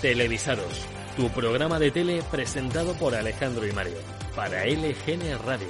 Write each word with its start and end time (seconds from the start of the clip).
Televisados, 0.00 0.88
tu 1.14 1.28
programa 1.28 1.78
de 1.78 1.90
tele 1.90 2.22
presentado 2.30 2.94
por 2.94 3.14
Alejandro 3.14 3.66
y 3.66 3.72
Mario, 3.72 3.98
para 4.34 4.64
LGN 4.64 5.38
Radio. 5.44 5.68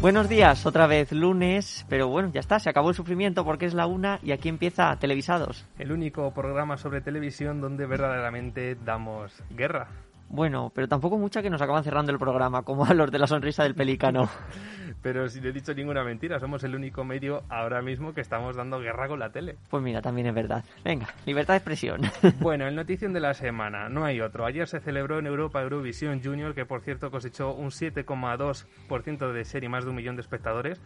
Buenos 0.00 0.26
días, 0.30 0.64
otra 0.64 0.86
vez 0.86 1.12
lunes, 1.12 1.84
pero 1.90 2.08
bueno, 2.08 2.30
ya 2.32 2.40
está, 2.40 2.58
se 2.58 2.70
acabó 2.70 2.88
el 2.88 2.94
sufrimiento 2.94 3.44
porque 3.44 3.66
es 3.66 3.74
la 3.74 3.86
una 3.86 4.20
y 4.22 4.32
aquí 4.32 4.48
empieza 4.48 4.96
Televisados. 4.96 5.66
El 5.78 5.92
único 5.92 6.32
programa 6.32 6.78
sobre 6.78 7.02
televisión 7.02 7.60
donde 7.60 7.84
verdaderamente 7.84 8.74
damos 8.74 9.42
guerra. 9.50 9.88
Bueno, 10.30 10.70
pero 10.74 10.88
tampoco 10.88 11.18
mucha 11.18 11.42
que 11.42 11.50
nos 11.50 11.62
acaban 11.62 11.84
cerrando 11.84 12.12
el 12.12 12.18
programa, 12.18 12.62
como 12.62 12.84
a 12.84 12.94
los 12.94 13.10
de 13.10 13.18
la 13.18 13.26
sonrisa 13.26 13.62
del 13.62 13.74
pelícano. 13.74 14.28
pero 15.02 15.28
si 15.28 15.40
no 15.40 15.48
he 15.48 15.52
dicho 15.52 15.74
ninguna 15.74 16.04
mentira, 16.04 16.38
somos 16.38 16.62
el 16.64 16.74
único 16.74 17.04
medio 17.04 17.42
ahora 17.48 17.80
mismo 17.82 18.12
que 18.12 18.20
estamos 18.20 18.56
dando 18.56 18.78
guerra 18.80 19.08
con 19.08 19.18
la 19.18 19.30
tele. 19.30 19.56
Pues 19.70 19.82
mira, 19.82 20.02
también 20.02 20.26
es 20.26 20.34
verdad. 20.34 20.64
Venga, 20.84 21.08
libertad 21.24 21.54
de 21.54 21.58
expresión. 21.58 22.02
bueno, 22.40 22.66
el 22.66 22.74
notición 22.74 23.12
de 23.12 23.20
la 23.20 23.34
semana, 23.34 23.88
no 23.88 24.04
hay 24.04 24.20
otro. 24.20 24.44
Ayer 24.44 24.68
se 24.68 24.80
celebró 24.80 25.18
en 25.18 25.26
Europa 25.26 25.62
Eurovisión 25.62 26.22
Junior, 26.22 26.54
que 26.54 26.66
por 26.66 26.82
cierto 26.82 27.10
cosechó 27.10 27.54
un 27.54 27.70
7,2% 27.70 29.32
de 29.32 29.44
serie, 29.44 29.68
más 29.68 29.84
de 29.84 29.90
un 29.90 29.96
millón 29.96 30.16
de 30.16 30.22
espectadores. 30.22 30.80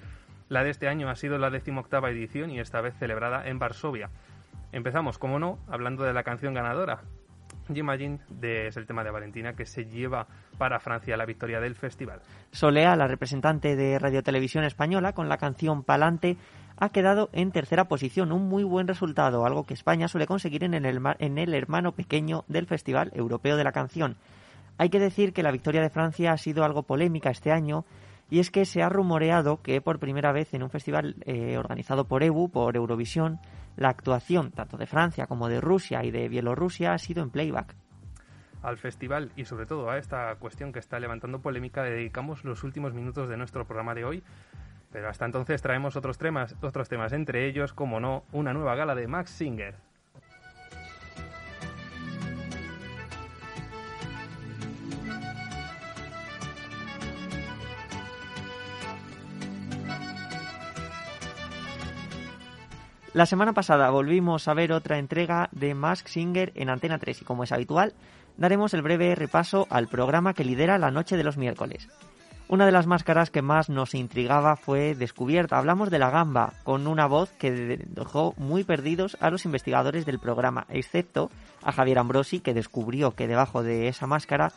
La 0.48 0.62
de 0.62 0.70
este 0.70 0.88
año 0.88 1.09
ha 1.09 1.16
sido 1.16 1.38
la 1.38 1.50
decimoctava 1.50 2.11
edición 2.11 2.50
y 2.50 2.61
esta 2.61 2.80
vez 2.80 2.95
celebrada 2.98 3.48
en 3.48 3.59
Varsovia. 3.59 4.11
Empezamos, 4.70 5.19
como 5.19 5.38
no, 5.38 5.59
hablando 5.69 6.05
de 6.05 6.12
la 6.12 6.22
canción 6.22 6.55
ganadora, 6.55 7.00
Imagine 7.80 8.20
de, 8.28 8.68
es 8.68 8.76
el 8.76 8.86
tema 8.86 9.04
de 9.04 9.10
Valentina 9.10 9.54
que 9.54 9.66
se 9.66 9.84
lleva 9.84 10.26
para 10.58 10.78
Francia 10.80 11.16
la 11.16 11.26
victoria 11.26 11.60
del 11.60 11.74
festival. 11.74 12.20
Solea, 12.50 12.96
la 12.96 13.06
representante 13.06 13.76
de 13.76 13.98
Radio 13.98 14.22
Televisión 14.22 14.64
Española, 14.64 15.12
con 15.12 15.28
la 15.28 15.38
canción 15.38 15.82
Palante, 15.82 16.36
ha 16.77 16.88
quedado 16.88 17.30
en 17.32 17.52
tercera 17.52 17.84
posición, 17.84 18.32
un 18.32 18.48
muy 18.48 18.64
buen 18.64 18.88
resultado, 18.88 19.44
algo 19.44 19.64
que 19.64 19.74
España 19.74 20.08
suele 20.08 20.27
conseguir 20.27 20.64
en 20.64 20.74
el, 20.74 21.00
en 21.19 21.38
el 21.38 21.55
hermano 21.55 21.92
pequeño 21.92 22.44
del 22.48 22.66
Festival 22.66 23.12
Europeo 23.14 23.56
de 23.56 23.64
la 23.64 23.72
Canción. 23.72 24.16
Hay 24.78 24.88
que 24.88 24.98
decir 24.98 25.32
que 25.32 25.42
la 25.42 25.52
victoria 25.52 25.82
de 25.82 25.91
Francia 25.91 26.32
ha 26.32 26.38
sido 26.38 26.64
algo 26.64 26.82
polémica 26.82 27.30
este 27.30 27.52
año, 27.52 27.84
y 28.33 28.41
es 28.41 28.50
que 28.50 28.64
se 28.64 28.83
ha 28.83 28.88
rumoreado 28.88 29.61
que 29.61 29.83
por 29.83 29.98
primera 29.98 30.33
vez 30.33 30.55
en 30.55 30.62
un 30.62 30.70
festival 30.70 31.16
eh, 31.27 31.58
organizado 31.58 32.08
por 32.08 32.22
EBU, 32.22 32.50
por 32.50 32.75
Eurovisión, 32.77 33.41
la 33.77 33.91
actuación 33.91 34.52
tanto 34.52 34.78
de 34.78 34.86
Francia 34.86 35.27
como 35.27 35.50
de 35.50 35.61
Rusia 35.61 36.02
y 36.02 36.11
de 36.11 36.30
Bielorrusia 36.30 36.94
ha 36.94 36.98
sido 36.98 37.22
en 37.22 37.28
playback. 37.28 37.77
Al 38.62 38.78
festival 38.78 39.33
y 39.36 39.44
sobre 39.44 39.66
todo 39.66 39.91
a 39.91 39.98
esta 39.98 40.34
cuestión 40.36 40.72
que 40.72 40.78
está 40.78 40.98
levantando 40.98 41.42
polémica 41.42 41.83
dedicamos 41.83 42.42
los 42.42 42.64
últimos 42.64 42.94
minutos 42.94 43.28
de 43.28 43.36
nuestro 43.36 43.66
programa 43.66 43.94
de 43.94 44.06
hoy. 44.06 44.22
Pero 44.91 45.10
hasta 45.10 45.27
entonces 45.27 45.60
traemos 45.60 45.97
otros 45.97 46.16
temas, 46.16 46.56
otros 46.62 46.88
temas 46.88 47.12
entre 47.12 47.47
ellos, 47.47 47.75
como 47.75 48.00
no, 48.00 48.25
una 48.33 48.55
nueva 48.55 48.75
gala 48.77 48.94
de 48.94 49.08
Max 49.08 49.28
Singer. 49.28 49.75
La 63.14 63.27
semana 63.27 63.52
pasada 63.52 63.91
volvimos 63.91 64.48
a 64.48 64.55
ver 64.55 64.72
otra 64.72 64.96
entrega 64.96 65.50
de 65.52 65.74
Mask 65.74 66.06
Singer 66.06 66.50
en 66.55 66.70
Antena 66.70 66.98
3 66.98 67.20
y 67.20 67.24
como 67.27 67.44
es 67.44 67.52
habitual, 67.52 67.92
daremos 68.38 68.72
el 68.72 68.80
breve 68.80 69.14
repaso 69.14 69.66
al 69.69 69.88
programa 69.88 70.32
que 70.32 70.46
lidera 70.46 70.78
la 70.78 70.91
noche 70.91 71.19
de 71.19 71.24
los 71.24 71.36
miércoles. 71.36 71.88
Una 72.48 72.64
de 72.64 72.72
las 72.72 72.86
máscaras 72.86 73.30
que 73.30 73.42
más 73.42 73.69
nos 73.69 73.94
intrigaba 73.94 74.56
fue 74.56 74.94
descubierta. 74.94 75.58
Hablamos 75.58 75.91
de 75.91 75.98
la 75.98 76.08
gamba, 76.08 76.54
con 76.64 76.86
una 76.86 77.06
voz 77.06 77.30
que 77.32 77.78
dejó 77.86 78.32
muy 78.38 78.64
perdidos 78.64 79.19
a 79.20 79.28
los 79.28 79.44
investigadores 79.44 80.06
del 80.06 80.19
programa, 80.19 80.66
excepto 80.70 81.30
a 81.62 81.72
Javier 81.72 81.98
Ambrosi, 81.98 82.41
que 82.41 82.54
descubrió 82.54 83.10
que 83.10 83.28
debajo 83.28 83.62
de 83.62 83.88
esa 83.88 84.06
máscara 84.06 84.53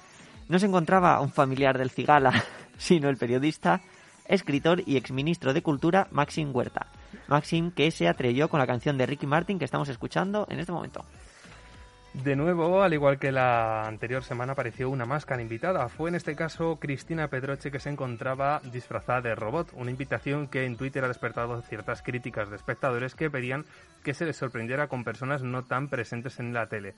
no 0.48 0.60
se 0.60 0.68
encontraba 0.68 1.20
un 1.20 1.30
familiar 1.30 1.78
del 1.78 1.90
cigala, 1.90 2.32
sino 2.78 3.10
el 3.10 3.18
periodista, 3.18 3.82
escritor 4.28 4.82
y 4.86 4.98
exministro 4.98 5.54
de 5.54 5.62
Cultura 5.62 6.08
Maxim 6.12 6.52
Huerta. 6.54 6.88
Maxim 7.28 7.72
que 7.72 7.92
se 7.92 8.08
atrevió 8.08 8.50
con 8.50 8.60
la 8.60 8.68
canción 8.68 8.98
de 8.98 9.06
Ricky 9.06 9.28
Martin 9.28 9.60
que 9.60 9.66
estamos 9.66 9.90
escuchando 9.90 10.48
en 10.50 10.60
este 10.60 10.72
momento. 10.72 11.06
De 12.24 12.38
nuevo, 12.38 12.82
al 12.82 12.94
igual 12.94 13.20
que 13.20 13.30
la 13.30 13.86
anterior 13.86 14.24
semana, 14.24 14.54
apareció 14.54 14.90
una 14.90 15.06
máscara 15.06 15.42
invitada. 15.42 15.90
Fue 15.90 16.10
en 16.10 16.16
este 16.16 16.34
caso 16.34 16.78
Cristina 16.80 17.28
Pedroche 17.28 17.72
que 17.72 17.80
se 17.80 17.90
encontraba 17.90 18.62
disfrazada 18.72 19.22
de 19.22 19.36
robot, 19.36 19.74
una 19.74 19.92
invitación 19.92 20.48
que 20.48 20.64
en 20.64 20.78
Twitter 20.78 21.04
ha 21.04 21.10
despertado 21.10 21.62
ciertas 21.64 22.02
críticas 22.02 22.50
de 22.50 22.56
espectadores 22.56 23.16
que 23.16 23.30
pedían 23.30 23.66
que 24.02 24.14
se 24.14 24.26
les 24.26 24.38
sorprendiera 24.38 24.88
con 24.88 25.04
personas 25.04 25.44
no 25.44 25.66
tan 25.66 25.90
presentes 25.90 26.40
en 26.40 26.54
la 26.54 26.68
tele 26.68 26.96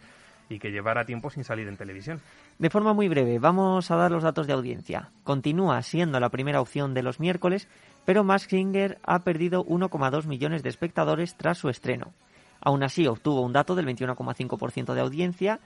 y 0.50 0.60
que 0.60 0.72
llevara 0.72 1.06
tiempo 1.06 1.30
sin 1.30 1.44
salir 1.44 1.68
en 1.68 1.78
televisión. 1.78 2.22
De 2.58 2.70
forma 2.70 2.94
muy 2.94 3.08
breve, 3.10 3.40
vamos 3.40 3.92
a 3.92 3.96
dar 3.96 4.12
los 4.12 4.24
datos 4.24 4.48
de 4.48 4.54
audiencia. 4.54 5.10
Continúa 5.24 5.82
siendo 5.82 6.20
la 6.20 6.30
primera 6.30 6.62
opción 6.62 6.94
de 6.94 7.04
los 7.04 7.20
miércoles 7.20 7.68
pero 8.08 8.24
Mask 8.24 8.52
Singer 8.52 9.00
ha 9.04 9.26
perdido 9.26 9.66
1,2 9.66 10.28
millones 10.28 10.64
de 10.64 10.70
espectadores 10.70 11.36
tras 11.36 11.58
su 11.58 11.68
estreno. 11.68 12.14
Aún 12.62 12.82
así, 12.82 13.06
obtuvo 13.06 13.42
un 13.42 13.52
dato 13.52 13.76
del 13.76 13.86
21,5% 13.86 14.94
de 14.94 15.02
audiencia, 15.02 15.60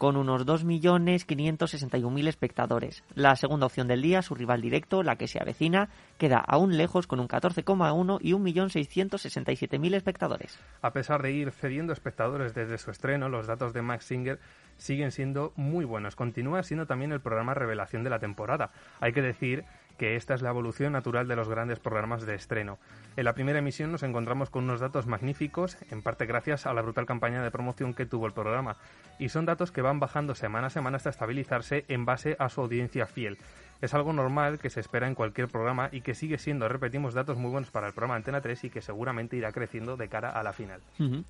con 0.00 0.16
unos 0.16 0.46
2.561.000 0.46 2.26
espectadores. 2.26 3.04
La 3.14 3.36
segunda 3.36 3.66
opción 3.66 3.86
del 3.86 4.00
día, 4.00 4.22
su 4.22 4.34
rival 4.34 4.62
directo, 4.62 5.02
la 5.02 5.16
que 5.16 5.28
se 5.28 5.38
avecina, 5.38 5.90
queda 6.16 6.38
aún 6.38 6.78
lejos 6.78 7.06
con 7.06 7.20
un 7.20 7.28
14,1 7.28 8.16
y 8.22 8.32
1.667.000 8.32 9.94
espectadores. 9.94 10.58
A 10.80 10.94
pesar 10.94 11.20
de 11.20 11.32
ir 11.32 11.50
cediendo 11.50 11.92
espectadores 11.92 12.54
desde 12.54 12.78
su 12.78 12.90
estreno, 12.90 13.28
los 13.28 13.46
datos 13.46 13.74
de 13.74 13.82
Max 13.82 14.06
Singer 14.06 14.40
siguen 14.78 15.12
siendo 15.12 15.52
muy 15.56 15.84
buenos. 15.84 16.16
Continúa 16.16 16.62
siendo 16.62 16.86
también 16.86 17.12
el 17.12 17.20
programa 17.20 17.52
revelación 17.52 18.02
de 18.02 18.08
la 18.08 18.20
temporada. 18.20 18.70
Hay 19.00 19.12
que 19.12 19.20
decir 19.20 19.64
que 20.00 20.16
esta 20.16 20.32
es 20.32 20.40
la 20.40 20.48
evolución 20.48 20.94
natural 20.94 21.28
de 21.28 21.36
los 21.36 21.46
grandes 21.46 21.78
programas 21.78 22.24
de 22.24 22.34
estreno. 22.34 22.78
En 23.18 23.24
la 23.26 23.34
primera 23.34 23.58
emisión 23.58 23.92
nos 23.92 24.02
encontramos 24.02 24.48
con 24.48 24.64
unos 24.64 24.80
datos 24.80 25.06
magníficos, 25.06 25.76
en 25.90 26.00
parte 26.00 26.24
gracias 26.24 26.64
a 26.64 26.72
la 26.72 26.80
brutal 26.80 27.04
campaña 27.04 27.42
de 27.42 27.50
promoción 27.50 27.92
que 27.92 28.06
tuvo 28.06 28.24
el 28.26 28.32
programa, 28.32 28.78
y 29.18 29.28
son 29.28 29.44
datos 29.44 29.72
que 29.72 29.82
van 29.82 30.00
bajando 30.00 30.34
semana 30.34 30.68
a 30.68 30.70
semana 30.70 30.96
hasta 30.96 31.10
estabilizarse 31.10 31.84
en 31.88 32.06
base 32.06 32.34
a 32.38 32.48
su 32.48 32.62
audiencia 32.62 33.04
fiel. 33.04 33.36
Es 33.82 33.92
algo 33.92 34.14
normal 34.14 34.58
que 34.58 34.70
se 34.70 34.80
espera 34.80 35.06
en 35.06 35.14
cualquier 35.14 35.48
programa 35.48 35.90
y 35.92 36.00
que 36.00 36.14
sigue 36.14 36.38
siendo, 36.38 36.66
repetimos, 36.66 37.12
datos 37.12 37.36
muy 37.36 37.50
buenos 37.50 37.70
para 37.70 37.86
el 37.86 37.92
programa 37.92 38.16
Antena 38.16 38.40
3 38.40 38.64
y 38.64 38.70
que 38.70 38.80
seguramente 38.80 39.36
irá 39.36 39.52
creciendo 39.52 39.98
de 39.98 40.08
cara 40.08 40.30
a 40.30 40.42
la 40.42 40.54
final. 40.54 40.80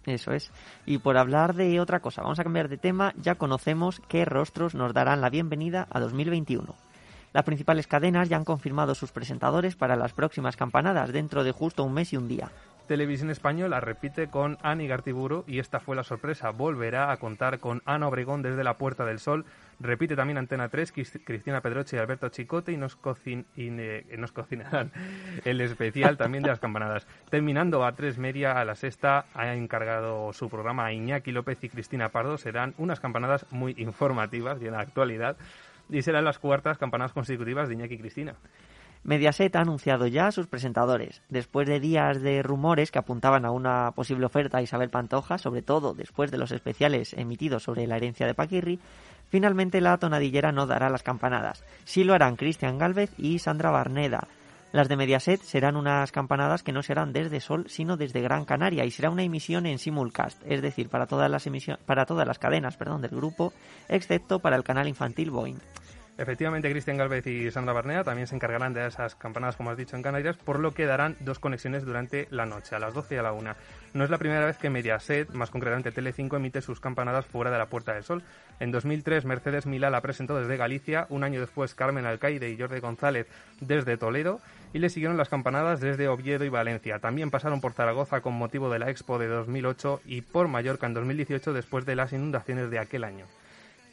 eso 0.06 0.30
es. 0.30 0.53
Y 0.86 0.98
por 0.98 1.16
hablar 1.16 1.54
de 1.54 1.80
otra 1.80 1.98
cosa, 1.98 2.22
vamos 2.22 2.38
a 2.38 2.44
cambiar 2.44 2.69
de 2.69 2.78
tema, 2.78 3.14
ya 3.16 3.34
conocemos 3.34 4.00
qué 4.06 4.25
rostros 4.25 4.76
nos 4.76 4.94
darán 4.94 5.20
la 5.20 5.28
bienvenida 5.28 5.88
a 5.91 5.98
2021. 5.98 6.89
Las 7.32 7.44
principales 7.44 7.86
cadenas 7.86 8.28
ya 8.28 8.36
han 8.36 8.44
confirmado 8.44 8.94
sus 8.94 9.12
presentadores 9.12 9.76
para 9.76 9.96
las 9.96 10.12
próximas 10.12 10.56
campanadas 10.56 11.12
dentro 11.12 11.44
de 11.44 11.52
justo 11.52 11.84
un 11.84 11.94
mes 11.94 12.12
y 12.12 12.16
un 12.16 12.26
día. 12.26 12.50
Televisión 12.88 13.30
Española 13.30 13.78
repite 13.78 14.30
con 14.30 14.58
Ani 14.62 14.88
Gartiburu 14.88 15.44
y 15.46 15.60
esta 15.60 15.78
fue 15.78 15.94
la 15.94 16.02
sorpresa. 16.02 16.50
Volverá 16.50 17.12
a 17.12 17.18
contar 17.18 17.60
con 17.60 17.82
Ana 17.84 18.08
Obregón 18.08 18.42
desde 18.42 18.64
la 18.64 18.78
Puerta 18.78 19.04
del 19.04 19.20
Sol. 19.20 19.44
Repite 19.78 20.16
también 20.16 20.38
Antena 20.38 20.70
3, 20.70 20.92
Cristina 21.24 21.60
Pedroche 21.60 21.96
y 21.96 22.00
Alberto 22.00 22.30
Chicote 22.30 22.72
y 22.72 22.76
nos, 22.76 22.98
nos 24.18 24.32
cocinarán 24.32 24.91
el 25.44 25.60
especial 25.60 26.16
también 26.16 26.42
de 26.42 26.48
las 26.48 26.58
campanadas. 26.58 27.06
Terminando 27.30 27.84
a 27.84 27.92
tres 27.92 28.18
media 28.18 28.60
a 28.60 28.64
la 28.64 28.74
sexta, 28.74 29.26
ha 29.34 29.54
encargado 29.54 30.32
su 30.32 30.50
programa 30.50 30.86
a 30.86 30.92
Iñaki 30.92 31.30
López 31.30 31.62
y 31.62 31.68
Cristina 31.68 32.08
Pardo. 32.08 32.38
Serán 32.38 32.74
unas 32.76 32.98
campanadas 32.98 33.47
muy 33.52 33.76
informativas 33.78 34.60
y 34.60 34.66
en 34.66 34.72
la 34.72 34.80
actualidad 34.80 35.36
y 35.90 36.02
serán 36.02 36.24
las 36.24 36.38
cuartas 36.38 36.78
campanadas 36.78 37.12
consecutivas 37.12 37.68
de 37.68 37.74
Iñaki 37.74 37.94
y 37.94 37.98
Cristina. 37.98 38.34
Mediaset 39.02 39.56
ha 39.56 39.60
anunciado 39.60 40.06
ya 40.06 40.26
a 40.26 40.32
sus 40.32 40.46
presentadores. 40.46 41.22
Después 41.30 41.66
de 41.66 41.80
días 41.80 42.20
de 42.20 42.42
rumores 42.42 42.91
que 42.91 42.98
apuntaban 42.98 43.47
a 43.47 43.50
una 43.50 43.92
posible 43.92 44.26
oferta 44.26 44.59
a 44.59 44.62
Isabel 44.62 44.91
Pantoja, 44.91 45.38
sobre 45.38 45.62
todo 45.62 45.94
después 45.94 46.30
de 46.30 46.36
los 46.36 46.53
especiales 46.53 47.15
emitidos 47.15 47.62
sobre 47.62 47.86
la 47.86 47.97
herencia 47.97 48.26
de 48.26 48.34
Paquirri, 48.34 48.78
finalmente 49.28 49.80
la 49.80 49.97
tonadillera 49.97 50.53
no 50.53 50.66
dará 50.66 50.91
las 50.91 51.03
campanadas. 51.03 51.65
Sí 51.84 52.04
lo 52.04 52.12
harán 52.12 52.36
Cristian 52.36 52.76
Galvez 52.76 53.10
y 53.16 53.38
Sandra 53.38 53.70
Barneda. 53.70 54.28
Las 54.72 54.88
de 54.88 54.96
Mediaset 54.96 55.42
serán 55.42 55.74
unas 55.74 56.12
campanadas 56.12 56.62
que 56.62 56.70
no 56.70 56.82
serán 56.82 57.12
desde 57.12 57.40
Sol, 57.40 57.64
sino 57.68 57.96
desde 57.96 58.20
Gran 58.20 58.44
Canaria 58.44 58.84
y 58.84 58.92
será 58.92 59.10
una 59.10 59.24
emisión 59.24 59.66
en 59.66 59.78
simulcast, 59.78 60.40
es 60.46 60.62
decir, 60.62 60.88
para 60.88 61.06
todas 61.06 61.28
las 61.28 61.48
para 61.84 62.06
todas 62.06 62.26
las 62.26 62.38
cadenas, 62.38 62.76
perdón, 62.76 63.02
del 63.02 63.10
grupo, 63.10 63.52
excepto 63.88 64.38
para 64.38 64.54
el 64.54 64.62
canal 64.62 64.86
infantil 64.86 65.32
Boeing. 65.32 65.58
Efectivamente, 66.20 66.70
Cristian 66.70 66.98
Galvez 66.98 67.26
y 67.26 67.50
Sandra 67.50 67.72
Barnea 67.72 68.04
también 68.04 68.26
se 68.26 68.34
encargarán 68.34 68.74
de 68.74 68.86
esas 68.86 69.14
campanadas, 69.14 69.56
como 69.56 69.70
has 69.70 69.78
dicho, 69.78 69.96
en 69.96 70.02
Canarias, 70.02 70.36
por 70.36 70.58
lo 70.58 70.72
que 70.72 70.84
darán 70.84 71.16
dos 71.20 71.38
conexiones 71.38 71.86
durante 71.86 72.28
la 72.30 72.44
noche, 72.44 72.76
a 72.76 72.78
las 72.78 72.92
12 72.92 73.14
y 73.14 73.18
a 73.18 73.22
la 73.22 73.32
1. 73.32 73.54
No 73.94 74.04
es 74.04 74.10
la 74.10 74.18
primera 74.18 74.44
vez 74.44 74.58
que 74.58 74.68
Mediaset, 74.68 75.30
más 75.30 75.48
concretamente 75.48 75.92
Telecinco, 75.92 76.36
emite 76.36 76.60
sus 76.60 76.78
campanadas 76.78 77.24
fuera 77.24 77.50
de 77.50 77.56
la 77.56 77.70
Puerta 77.70 77.94
del 77.94 78.04
Sol. 78.04 78.22
En 78.58 78.70
2003, 78.70 79.24
Mercedes 79.24 79.64
Milá 79.64 79.88
la 79.88 80.02
presentó 80.02 80.36
desde 80.36 80.58
Galicia, 80.58 81.06
un 81.08 81.24
año 81.24 81.40
después 81.40 81.74
Carmen 81.74 82.04
Alcaide 82.04 82.50
y 82.50 82.58
Jordi 82.58 82.80
González 82.80 83.26
desde 83.62 83.96
Toledo, 83.96 84.42
y 84.72 84.78
le 84.78 84.88
siguieron 84.88 85.16
las 85.16 85.28
campanadas 85.28 85.80
desde 85.80 86.08
Oviedo 86.08 86.44
y 86.44 86.48
Valencia. 86.48 86.98
También 86.98 87.30
pasaron 87.30 87.60
por 87.60 87.72
Zaragoza 87.72 88.20
con 88.20 88.34
motivo 88.34 88.70
de 88.70 88.78
la 88.78 88.90
Expo 88.90 89.18
de 89.18 89.26
2008 89.26 90.02
y 90.06 90.22
por 90.22 90.48
Mallorca 90.48 90.86
en 90.86 90.94
2018 90.94 91.52
después 91.52 91.86
de 91.86 91.96
las 91.96 92.12
inundaciones 92.12 92.70
de 92.70 92.78
aquel 92.78 93.04
año. 93.04 93.26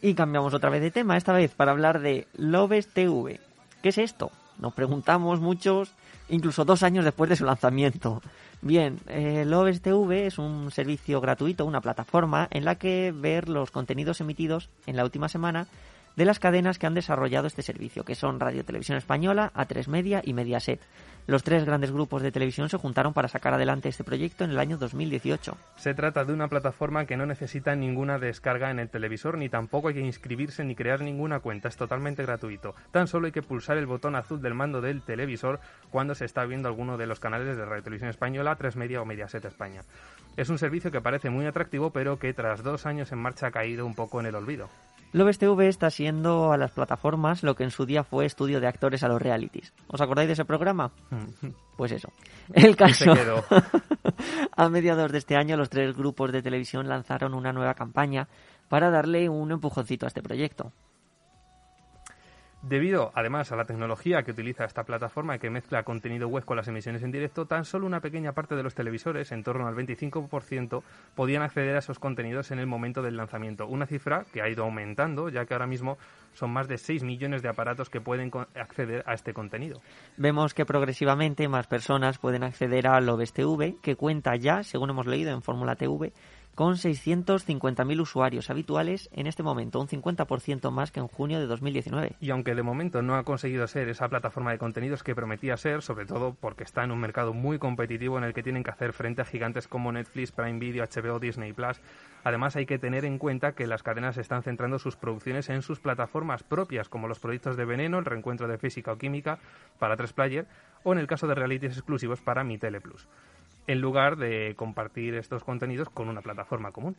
Y 0.01 0.13
cambiamos 0.13 0.53
otra 0.53 0.69
vez 0.69 0.81
de 0.81 0.91
tema, 0.91 1.17
esta 1.17 1.33
vez 1.33 1.53
para 1.53 1.71
hablar 1.71 1.99
de 1.99 2.27
Loves 2.35 2.87
TV. 2.87 3.39
¿Qué 3.81 3.89
es 3.89 3.97
esto? 3.97 4.31
Nos 4.59 4.73
preguntamos 4.73 5.39
muchos, 5.39 5.93
incluso 6.29 6.65
dos 6.65 6.83
años 6.83 7.05
después 7.05 7.29
de 7.29 7.35
su 7.35 7.45
lanzamiento. 7.45 8.21
Bien, 8.61 8.99
eh, 9.07 9.45
TV 9.81 10.27
es 10.27 10.39
un 10.39 10.71
servicio 10.71 11.21
gratuito, 11.21 11.65
una 11.65 11.81
plataforma 11.81 12.47
en 12.51 12.65
la 12.65 12.75
que 12.75 13.13
ver 13.15 13.49
los 13.49 13.71
contenidos 13.71 14.19
emitidos 14.21 14.69
en 14.87 14.95
la 14.95 15.03
última 15.03 15.29
semana 15.29 15.67
de 16.17 16.25
las 16.25 16.39
cadenas 16.39 16.79
que 16.79 16.87
han 16.87 16.95
desarrollado 16.95 17.47
este 17.47 17.61
servicio, 17.61 18.03
que 18.03 18.15
son 18.15 18.39
Radio 18.39 18.65
Televisión 18.65 18.97
Española, 18.97 19.51
A3 19.55 19.87
Media 19.87 20.21
y 20.25 20.33
Mediaset. 20.33 20.81
Los 21.27 21.43
tres 21.43 21.65
grandes 21.65 21.91
grupos 21.91 22.21
de 22.21 22.31
televisión 22.31 22.69
se 22.69 22.77
juntaron 22.77 23.13
para 23.13 23.27
sacar 23.27 23.53
adelante 23.53 23.89
este 23.89 24.03
proyecto 24.03 24.43
en 24.43 24.51
el 24.51 24.59
año 24.59 24.77
2018. 24.77 25.55
Se 25.75 25.93
trata 25.93 26.25
de 26.25 26.33
una 26.33 26.47
plataforma 26.47 27.05
que 27.05 27.17
no 27.17 27.25
necesita 27.25 27.75
ninguna 27.75 28.17
descarga 28.17 28.71
en 28.71 28.79
el 28.79 28.89
televisor, 28.89 29.37
ni 29.37 29.47
tampoco 29.47 29.89
hay 29.89 29.95
que 29.95 29.99
inscribirse 29.99 30.63
ni 30.63 30.73
crear 30.73 31.01
ninguna 31.01 31.39
cuenta, 31.39 31.67
es 31.67 31.77
totalmente 31.77 32.23
gratuito. 32.23 32.73
Tan 32.91 33.07
solo 33.07 33.27
hay 33.27 33.31
que 33.31 33.43
pulsar 33.43 33.77
el 33.77 33.85
botón 33.85 34.15
azul 34.15 34.41
del 34.41 34.55
mando 34.55 34.81
del 34.81 35.03
televisor 35.03 35.59
cuando 35.91 36.15
se 36.15 36.25
está 36.25 36.45
viendo 36.45 36.67
alguno 36.67 36.97
de 36.97 37.05
los 37.05 37.19
canales 37.19 37.57
de 37.57 37.65
Radio 37.65 37.83
Televisión 37.83 38.09
Española, 38.09 38.55
3 38.55 38.75
Media 38.77 39.01
o 39.01 39.05
Mediaset 39.05 39.45
España. 39.45 39.83
Es 40.35 40.49
un 40.49 40.57
servicio 40.57 40.89
que 40.89 41.01
parece 41.01 41.29
muy 41.29 41.45
atractivo, 41.45 41.91
pero 41.91 42.17
que 42.17 42.33
tras 42.33 42.63
dos 42.63 42.87
años 42.87 43.11
en 43.11 43.19
marcha 43.19 43.47
ha 43.47 43.51
caído 43.51 43.85
un 43.85 43.93
poco 43.93 44.19
en 44.19 44.27
el 44.27 44.35
olvido. 44.35 44.69
Loves 45.13 45.37
TV 45.37 45.67
está 45.67 45.89
siendo 45.89 46.51
a 46.51 46.57
las 46.57 46.71
plataformas 46.71 47.41
lo 47.43 47.55
que 47.55 47.63
en 47.63 47.71
su 47.71 47.85
día 47.85 48.03
fue 48.03 48.25
estudio 48.25 48.59
de 48.59 48.67
actores 48.67 49.03
a 49.03 49.07
los 49.07 49.21
realities. 49.21 49.73
¿Os 49.87 50.01
acordáis 50.01 50.27
de 50.27 50.33
ese 50.33 50.45
programa? 50.45 50.91
Pues 51.77 51.91
eso. 51.91 52.09
El 52.53 52.75
caso. 52.75 53.13
a 54.55 54.69
mediados 54.69 55.11
de 55.11 55.17
este 55.17 55.35
año, 55.35 55.55
los 55.55 55.69
tres 55.69 55.95
grupos 55.95 56.31
de 56.31 56.41
televisión 56.41 56.87
lanzaron 56.87 57.33
una 57.33 57.53
nueva 57.53 57.73
campaña 57.73 58.27
para 58.67 58.89
darle 58.89 59.29
un 59.29 59.51
empujoncito 59.51 60.05
a 60.05 60.09
este 60.09 60.21
proyecto. 60.21 60.73
Debido, 62.63 63.11
además, 63.13 63.51
a 63.51 63.55
la 63.55 63.65
tecnología 63.65 64.23
que 64.23 64.31
utiliza 64.31 64.65
esta 64.65 64.83
plataforma 64.83 65.37
que 65.37 65.49
mezcla 65.49 65.83
contenido 65.83 66.27
web 66.27 66.43
con 66.43 66.57
las 66.57 66.67
emisiones 66.67 67.03
en 67.03 67.11
directo, 67.11 67.45
tan 67.45 67.65
solo 67.65 67.85
una 67.85 68.01
pequeña 68.01 68.33
parte 68.33 68.55
de 68.55 68.63
los 68.63 68.73
televisores, 68.73 69.31
en 69.31 69.43
torno 69.43 69.67
al 69.67 69.75
25%, 69.75 70.81
podían 71.15 71.43
acceder 71.43 71.75
a 71.75 71.79
esos 71.79 71.99
contenidos 71.99 72.49
en 72.51 72.59
el 72.59 72.65
momento 72.65 73.03
del 73.03 73.15
lanzamiento. 73.15 73.67
Una 73.67 73.85
cifra 73.85 74.25
que 74.33 74.41
ha 74.41 74.49
ido 74.49 74.63
aumentando, 74.63 75.29
ya 75.29 75.45
que 75.45 75.53
ahora 75.53 75.67
mismo 75.67 75.97
son 76.33 76.51
más 76.51 76.67
de 76.67 76.77
6 76.77 77.03
millones 77.03 77.43
de 77.43 77.49
aparatos 77.49 77.89
que 77.89 78.01
pueden 78.01 78.31
acceder 78.55 79.03
a 79.05 79.13
este 79.13 79.33
contenido. 79.33 79.79
Vemos 80.17 80.53
que 80.53 80.65
progresivamente 80.65 81.47
más 81.47 81.67
personas 81.67 82.17
pueden 82.17 82.43
acceder 82.43 82.87
a 82.87 82.99
Loves 82.99 83.33
TV, 83.33 83.75
que 83.81 83.95
cuenta 83.95 84.35
ya, 84.35 84.63
según 84.63 84.89
hemos 84.89 85.05
leído 85.05 85.31
en 85.31 85.43
Fórmula 85.43 85.75
TV, 85.75 86.11
con 86.57 86.73
650.000 86.73 88.01
usuarios 88.01 88.49
habituales 88.49 89.11
en 89.13 89.27
este 89.27 89.43
momento, 89.43 89.79
un 89.79 89.87
50% 89.87 90.71
más 90.71 90.91
que 90.91 90.99
en 90.99 91.07
junio 91.07 91.39
de 91.39 91.45
2019. 91.45 92.15
Y 92.19 92.31
aunque 92.31 92.55
de 92.55 92.63
momento 92.63 93.03
no 93.03 93.15
ha 93.15 93.23
conseguido 93.23 93.67
ser 93.67 93.89
esa 93.89 94.09
plataforma 94.09 94.49
de 94.49 94.57
contenidos 94.57 95.03
que 95.03 95.13
prometía 95.13 95.55
ser, 95.55 95.83
sobre 95.83 96.07
todo 96.07 96.33
porque 96.33 96.63
está 96.63 96.83
en 96.83 96.91
un 96.91 96.99
mercado 96.99 97.35
muy 97.35 97.59
competitivo 97.59 98.17
en 98.17 98.23
el 98.23 98.33
que 98.33 98.41
tienen 98.41 98.63
que 98.63 98.71
hacer 98.71 98.93
frente 98.93 99.21
a 99.21 99.25
gigantes 99.25 99.67
como 99.67 99.91
Netflix, 99.91 100.31
Prime 100.31 100.57
Video, 100.57 100.83
HBO, 100.83 101.19
Disney 101.19 101.53
Plus, 101.53 101.79
además 102.23 102.55
hay 102.55 102.65
que 102.65 102.79
tener 102.79 103.05
en 103.05 103.19
cuenta 103.19 103.51
que 103.51 103.67
las 103.67 103.83
cadenas 103.83 104.17
están 104.17 104.41
centrando 104.41 104.79
sus 104.79 104.95
producciones 104.95 105.49
en 105.49 105.61
sus 105.61 105.79
plataformas 105.79 106.41
propias, 106.41 106.89
como 106.89 107.07
los 107.07 107.19
proyectos 107.19 107.55
de 107.55 107.65
Veneno, 107.65 107.99
el 107.99 108.05
reencuentro 108.05 108.47
de 108.47 108.57
física 108.57 108.93
o 108.93 108.97
química 108.97 109.37
para 109.77 109.95
3Player, 109.95 110.47
o 110.83 110.91
en 110.91 110.97
el 110.97 111.05
caso 111.05 111.27
de 111.27 111.35
realities 111.35 111.73
exclusivos 111.73 112.19
para 112.19 112.43
Mi 112.43 112.57
Tele 112.57 112.81
Plus 112.81 113.07
en 113.67 113.81
lugar 113.81 114.15
de 114.15 114.55
compartir 114.55 115.13
estos 115.15 115.43
contenidos 115.43 115.89
con 115.89 116.09
una 116.09 116.21
plataforma 116.21 116.71
común. 116.71 116.95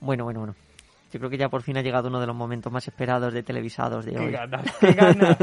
Bueno, 0.00 0.24
bueno, 0.24 0.40
bueno. 0.40 0.54
Yo 1.12 1.18
creo 1.18 1.30
que 1.30 1.38
ya 1.38 1.48
por 1.48 1.62
fin 1.62 1.78
ha 1.78 1.82
llegado 1.82 2.08
uno 2.08 2.20
de 2.20 2.26
los 2.26 2.36
momentos 2.36 2.70
más 2.70 2.86
esperados 2.86 3.32
de 3.32 3.42
televisados 3.42 4.04
de 4.04 4.18
hoy. 4.18 4.36
¡Qué 4.80 4.92
ganas! 4.92 5.38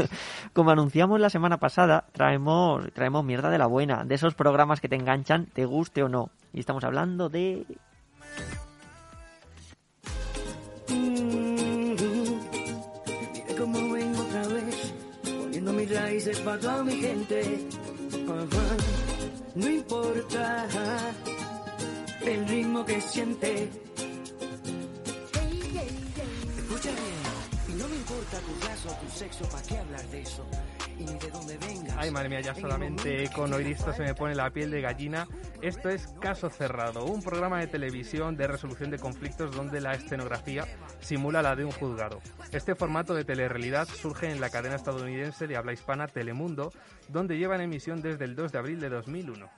Como 0.52 0.70
anunciamos 0.70 1.18
la 1.18 1.28
semana 1.28 1.58
pasada, 1.58 2.04
traemos, 2.12 2.92
traemos 2.92 3.24
mierda 3.24 3.50
de 3.50 3.58
la 3.58 3.66
buena, 3.66 4.04
de 4.04 4.14
esos 4.14 4.34
programas 4.34 4.80
que 4.80 4.88
te 4.88 4.94
enganchan, 4.94 5.46
te 5.46 5.64
guste 5.64 6.04
o 6.04 6.08
no. 6.08 6.30
Y 6.52 6.60
estamos 6.60 6.84
hablando 6.84 7.28
de... 7.28 7.66
Como 13.58 13.92
vengo 13.92 14.20
otra 14.20 14.46
vez, 14.48 14.94
poniendo 15.24 15.72
mis 15.72 15.92
raíces 15.92 16.38
para 16.40 16.60
toda 16.60 16.84
mi 16.84 16.92
gente. 16.92 17.66
No 19.56 19.70
importa 19.70 20.66
el 22.26 22.46
ritmo 22.46 22.84
que 22.84 23.00
siente. 23.00 23.70
Escucha 26.58 26.90
bien, 26.90 27.78
no 27.78 27.88
me 27.88 27.96
importa 27.96 28.38
tu 28.40 28.66
raza 28.66 28.90
o 28.90 29.06
tu 29.06 29.10
sexo, 29.18 29.48
¿para 29.48 29.62
qué 29.62 29.78
hablar 29.78 30.06
de 30.08 30.20
eso? 30.20 30.44
Ay, 31.98 32.10
madre 32.10 32.28
mía, 32.28 32.40
ya 32.40 32.54
solamente 32.54 33.30
con 33.34 33.52
oír 33.52 33.68
esto 33.68 33.92
se 33.92 34.02
me 34.02 34.14
pone 34.14 34.34
la 34.34 34.50
piel 34.50 34.70
de 34.70 34.80
gallina. 34.80 35.26
Esto 35.62 35.88
es 35.88 36.08
Caso 36.20 36.50
Cerrado, 36.50 37.04
un 37.04 37.22
programa 37.22 37.60
de 37.60 37.66
televisión 37.66 38.36
de 38.36 38.46
resolución 38.46 38.90
de 38.90 38.98
conflictos 38.98 39.54
donde 39.54 39.80
la 39.80 39.94
escenografía 39.94 40.66
simula 41.00 41.42
la 41.42 41.56
de 41.56 41.64
un 41.64 41.72
juzgado. 41.72 42.20
Este 42.52 42.74
formato 42.74 43.14
de 43.14 43.24
telerrealidad 43.24 43.88
surge 43.88 44.30
en 44.30 44.40
la 44.40 44.50
cadena 44.50 44.76
estadounidense 44.76 45.46
de 45.46 45.56
habla 45.56 45.72
hispana 45.72 46.06
Telemundo, 46.06 46.72
donde 47.08 47.38
lleva 47.38 47.56
emisión 47.62 48.02
desde 48.02 48.24
el 48.24 48.36
2 48.36 48.52
de 48.52 48.58
abril 48.58 48.80
de 48.80 48.88
2001. 48.90 49.48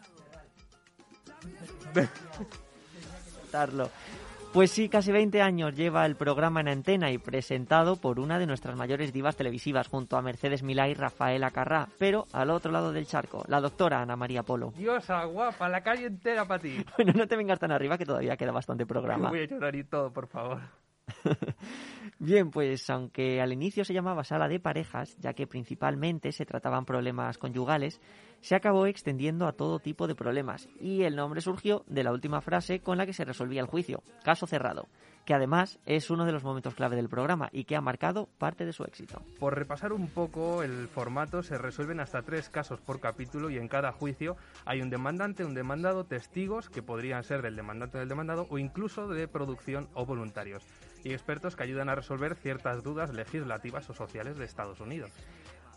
Pues 4.52 4.70
sí, 4.70 4.88
casi 4.88 5.12
20 5.12 5.42
años 5.42 5.76
lleva 5.76 6.06
el 6.06 6.16
programa 6.16 6.60
en 6.60 6.68
antena 6.68 7.10
y 7.12 7.18
presentado 7.18 7.96
por 7.96 8.18
una 8.18 8.38
de 8.38 8.46
nuestras 8.46 8.76
mayores 8.76 9.12
divas 9.12 9.36
televisivas 9.36 9.88
junto 9.88 10.16
a 10.16 10.22
Mercedes 10.22 10.62
Milá 10.62 10.88
y 10.88 10.94
Rafaela 10.94 11.50
Carrá, 11.50 11.88
pero 11.98 12.26
al 12.32 12.50
otro 12.50 12.72
lado 12.72 12.90
del 12.90 13.06
charco, 13.06 13.44
la 13.46 13.60
doctora 13.60 14.00
Ana 14.00 14.16
María 14.16 14.42
Polo. 14.42 14.72
Diosa, 14.74 15.22
guapa, 15.24 15.68
la 15.68 15.82
calle 15.82 16.06
entera 16.06 16.46
para 16.46 16.62
ti. 16.62 16.84
Bueno, 16.96 17.12
no 17.14 17.28
te 17.28 17.36
vengas 17.36 17.60
tan 17.60 17.70
arriba 17.70 17.98
que 17.98 18.06
todavía 18.06 18.36
queda 18.36 18.50
bastante 18.50 18.86
programa. 18.86 19.28
Voy 19.28 19.40
a 19.40 19.46
llorar 19.46 19.76
y 19.76 19.84
todo, 19.84 20.12
por 20.12 20.26
favor. 20.26 20.60
Bien, 22.18 22.50
pues 22.50 22.88
aunque 22.90 23.40
al 23.40 23.52
inicio 23.52 23.84
se 23.84 23.94
llamaba 23.94 24.24
sala 24.24 24.48
de 24.48 24.60
parejas, 24.60 25.16
ya 25.18 25.34
que 25.34 25.46
principalmente 25.46 26.32
se 26.32 26.46
trataban 26.46 26.84
problemas 26.84 27.38
conyugales, 27.38 28.00
se 28.40 28.54
acabó 28.54 28.86
extendiendo 28.86 29.46
a 29.46 29.52
todo 29.52 29.78
tipo 29.78 30.06
de 30.06 30.14
problemas 30.14 30.68
y 30.80 31.02
el 31.02 31.16
nombre 31.16 31.40
surgió 31.40 31.84
de 31.86 32.04
la 32.04 32.12
última 32.12 32.40
frase 32.40 32.80
con 32.80 32.98
la 32.98 33.06
que 33.06 33.12
se 33.12 33.24
resolvía 33.24 33.60
el 33.60 33.66
juicio, 33.66 34.02
caso 34.24 34.46
cerrado, 34.46 34.88
que 35.24 35.34
además 35.34 35.78
es 35.84 36.10
uno 36.10 36.24
de 36.24 36.32
los 36.32 36.44
momentos 36.44 36.74
clave 36.74 36.96
del 36.96 37.08
programa 37.08 37.50
y 37.52 37.64
que 37.64 37.76
ha 37.76 37.80
marcado 37.80 38.28
parte 38.38 38.64
de 38.64 38.72
su 38.72 38.84
éxito. 38.84 39.20
Por 39.38 39.54
repasar 39.54 39.92
un 39.92 40.08
poco 40.08 40.62
el 40.62 40.88
formato, 40.88 41.42
se 41.42 41.58
resuelven 41.58 42.00
hasta 42.00 42.22
tres 42.22 42.48
casos 42.48 42.80
por 42.80 43.00
capítulo 43.00 43.50
y 43.50 43.58
en 43.58 43.68
cada 43.68 43.92
juicio 43.92 44.36
hay 44.64 44.80
un 44.80 44.90
demandante, 44.90 45.44
un 45.44 45.54
demandado, 45.54 46.04
testigos 46.04 46.70
que 46.70 46.82
podrían 46.82 47.24
ser 47.24 47.42
del 47.42 47.56
demandante 47.56 47.98
o 47.98 48.00
del 48.00 48.08
demandado 48.08 48.46
o 48.50 48.58
incluso 48.58 49.08
de 49.08 49.28
producción 49.28 49.88
o 49.92 50.06
voluntarios 50.06 50.64
y 51.04 51.12
expertos 51.12 51.56
que 51.56 51.62
ayudan 51.62 51.88
a 51.88 51.94
resolver 51.94 52.34
ciertas 52.34 52.82
dudas 52.82 53.12
legislativas 53.12 53.88
o 53.90 53.94
sociales 53.94 54.38
de 54.38 54.44
Estados 54.44 54.80
Unidos. 54.80 55.10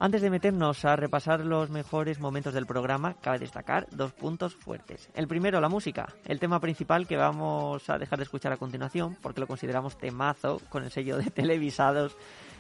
Antes 0.04 0.24
de 0.24 0.32
meternos 0.32 0.84
a 0.84 0.96
repasar 0.96 1.46
los 1.46 1.70
mejores 1.70 2.20
momentos 2.20 2.56
del 2.56 2.66
programa, 2.66 3.14
cabe 3.22 3.38
destacar 3.38 3.86
dos 3.92 4.12
puntos 4.14 4.56
fuertes. 4.56 5.12
El 5.14 5.28
primero, 5.28 5.62
la 5.62 5.70
música, 5.70 6.12
el 6.26 6.40
tema 6.40 6.60
principal 6.60 7.06
que 7.06 7.18
vamos 7.18 7.88
a 7.88 8.00
dejar 8.00 8.18
de 8.18 8.24
escuchar 8.24 8.52
a 8.52 8.58
continuación, 8.58 9.16
porque 9.22 9.42
lo 9.42 9.46
consideramos 9.46 10.00
temazo 10.00 10.60
con 10.70 10.84
el 10.84 10.90
sello 10.90 11.18
de 11.18 11.26
televisados. 11.30 12.18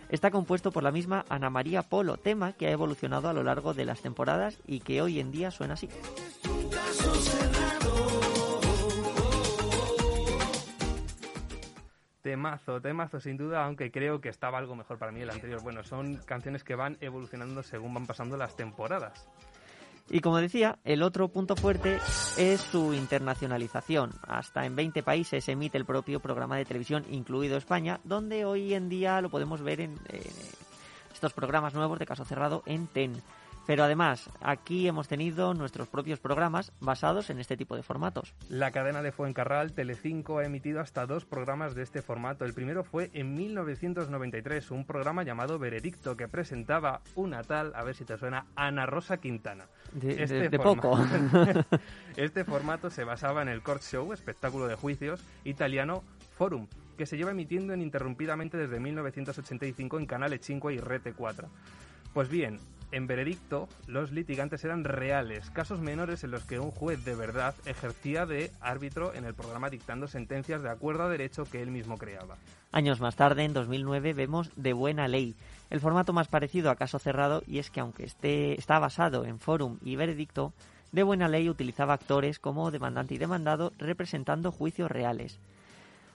Está 0.10 0.30
compuesto 0.30 0.72
por 0.72 0.84
la 0.84 0.92
misma 0.92 1.26
Ana 1.30 1.50
María 1.50 1.82
Polo, 1.82 2.18
tema 2.18 2.54
que 2.54 2.68
ha 2.68 2.72
evolucionado 2.72 3.28
a 3.28 3.34
lo 3.34 3.42
largo 3.42 3.74
de 3.74 3.86
las 3.86 4.02
temporadas 4.02 4.60
y 4.68 4.82
que 4.82 5.02
hoy 5.02 5.20
en 5.20 5.32
día 5.32 5.50
suena 5.50 5.74
así. 5.74 5.90
Temazo, 12.22 12.82
temazo 12.82 13.20
sin 13.20 13.38
duda, 13.38 13.66
aunque 13.66 13.92
creo 13.92 14.22
que 14.22 14.30
estaba 14.30 14.58
algo 14.58 14.76
mejor 14.76 14.98
para 14.98 15.12
mí 15.12 15.22
el 15.22 15.30
anterior. 15.30 15.62
Bueno, 15.64 15.84
son 15.84 16.18
canciones 16.26 16.64
que 16.64 16.76
van 16.76 16.98
evolucionando 17.02 17.64
según 17.64 17.94
van 17.94 18.06
pasando 18.06 18.38
las 18.38 18.56
temporadas. 18.56 19.28
Y 20.10 20.20
como 20.20 20.38
decía, 20.38 20.78
el 20.84 21.04
otro 21.04 21.30
punto 21.30 21.56
fuerte 21.56 21.98
es 22.38 22.60
su 22.60 22.94
internacionalización. 22.94 24.12
Hasta 24.28 24.66
en 24.66 24.76
20 24.76 25.04
países 25.04 25.48
emite 25.48 25.78
el 25.78 25.86
propio 25.86 26.20
programa 26.20 26.58
de 26.58 26.66
televisión, 26.66 27.06
incluido 27.10 27.58
España, 27.58 28.02
donde 28.04 28.44
hoy 28.44 28.74
en 28.74 28.90
día 28.90 29.22
lo 29.22 29.30
podemos 29.30 29.62
ver 29.62 29.80
en, 29.80 29.98
estos 31.14 31.34
programas 31.34 31.74
nuevos 31.74 31.98
de 31.98 32.06
Caso 32.06 32.26
Cerrado 32.26 32.62
en 32.66 32.88
TEN. 32.88 33.14
Pero 33.68 33.84
además, 33.84 34.30
aquí 34.42 34.88
hemos 34.88 35.08
tenido 35.08 35.54
nuestros 35.54 35.88
propios 35.88 36.20
programas 36.20 36.74
basados 36.82 37.30
en 37.30 37.40
este 37.40 37.56
tipo 37.56 37.76
de 37.76 37.84
formatos. 37.84 38.34
La 38.50 38.72
cadena 38.72 39.02
de 39.04 39.12
Fuencarral, 39.12 39.74
Telecinco, 39.74 40.40
ha 40.40 40.46
emitido 40.46 40.82
hasta 40.82 41.06
dos 41.06 41.26
programas 41.26 41.76
de 41.76 41.84
este 41.84 42.02
formato. 42.02 42.44
El 42.44 42.54
primero 42.54 42.84
fue 42.84 43.12
en 43.14 43.34
1993, 43.36 44.72
un 44.72 44.86
programa 44.86 45.24
llamado 45.24 45.60
Veredicto, 45.60 46.18
que 46.18 46.28
presentaba 46.28 47.02
una 47.16 47.44
tal, 47.44 47.72
a 47.76 47.84
ver 47.84 47.96
si 47.96 48.04
te 48.04 48.18
suena, 48.18 48.48
Ana 48.56 48.86
Rosa 48.88 49.18
Quintana. 49.18 49.68
De, 49.94 50.24
Este 50.24 50.36
de- 50.36 50.50
de 50.50 50.58
forma- 50.58 50.82
poco. 50.82 51.00
este 52.18 52.44
formato 52.44 52.90
se 52.90 53.04
basaba 53.04 53.42
en 53.44 53.48
el 53.48 53.62
court 53.62 53.84
show, 53.84 54.12
espectáculo 54.12 54.68
de 54.68 54.76
juicios, 54.76 55.24
italiano 55.44 56.04
Forum, 56.36 56.68
que 56.98 57.06
se 57.06 57.16
lleva 57.16 57.32
emitiendo 57.32 57.74
ininterrumpidamente 57.76 58.58
desde 58.58 58.80
1985 58.80 60.00
en 60.00 60.06
canales 60.08 60.42
5 60.44 60.72
y 60.72 60.80
Rete 60.80 61.14
4. 61.14 61.48
Pues 62.14 62.28
bien, 62.28 62.60
en 62.92 63.08
veredicto, 63.08 63.70
los 63.88 64.12
litigantes 64.12 64.64
eran 64.64 64.84
reales, 64.84 65.50
casos 65.52 65.80
menores 65.80 66.24
en 66.24 66.32
los 66.32 66.44
que 66.44 66.60
un 66.60 66.72
juez 66.72 67.04
de 67.06 67.16
verdad 67.16 67.56
ejercía 67.66 68.26
de 68.26 68.52
árbitro 68.60 69.14
en 69.14 69.26
el 69.26 69.34
programa 69.34 69.70
dictando 69.70 70.08
sentencias 70.08 70.62
de 70.62 70.70
acuerdo 70.70 71.04
a 71.04 71.10
derecho 71.10 71.46
que 71.46 71.62
él 71.62 71.72
mismo 71.72 71.98
creaba. 71.98 72.38
Años 72.72 73.02
más 73.02 73.16
tarde, 73.16 73.44
en 73.44 73.54
2009, 73.54 74.14
vemos 74.14 74.52
De 74.56 74.74
Buena 74.74 75.08
Ley, 75.08 75.36
el 75.70 75.80
formato 75.80 76.14
más 76.14 76.28
parecido 76.28 76.70
a 76.70 76.76
Caso 76.76 77.00
Cerrado, 77.00 77.44
y 77.48 77.60
es 77.60 77.70
que 77.70 77.80
aunque 77.80 78.04
esté, 78.04 78.58
está 78.58 78.80
basado 78.80 79.26
en 79.26 79.40
Forum 79.40 79.78
y 79.84 79.96
Veredicto, 79.96 80.54
De 80.92 81.04
Buena 81.04 81.28
Ley 81.28 81.50
utilizaba 81.50 81.94
actores 81.94 82.40
como 82.40 82.72
demandante 82.72 83.16
y 83.16 83.18
demandado 83.18 83.74
representando 83.78 84.52
juicios 84.52 84.92
reales. 84.92 85.40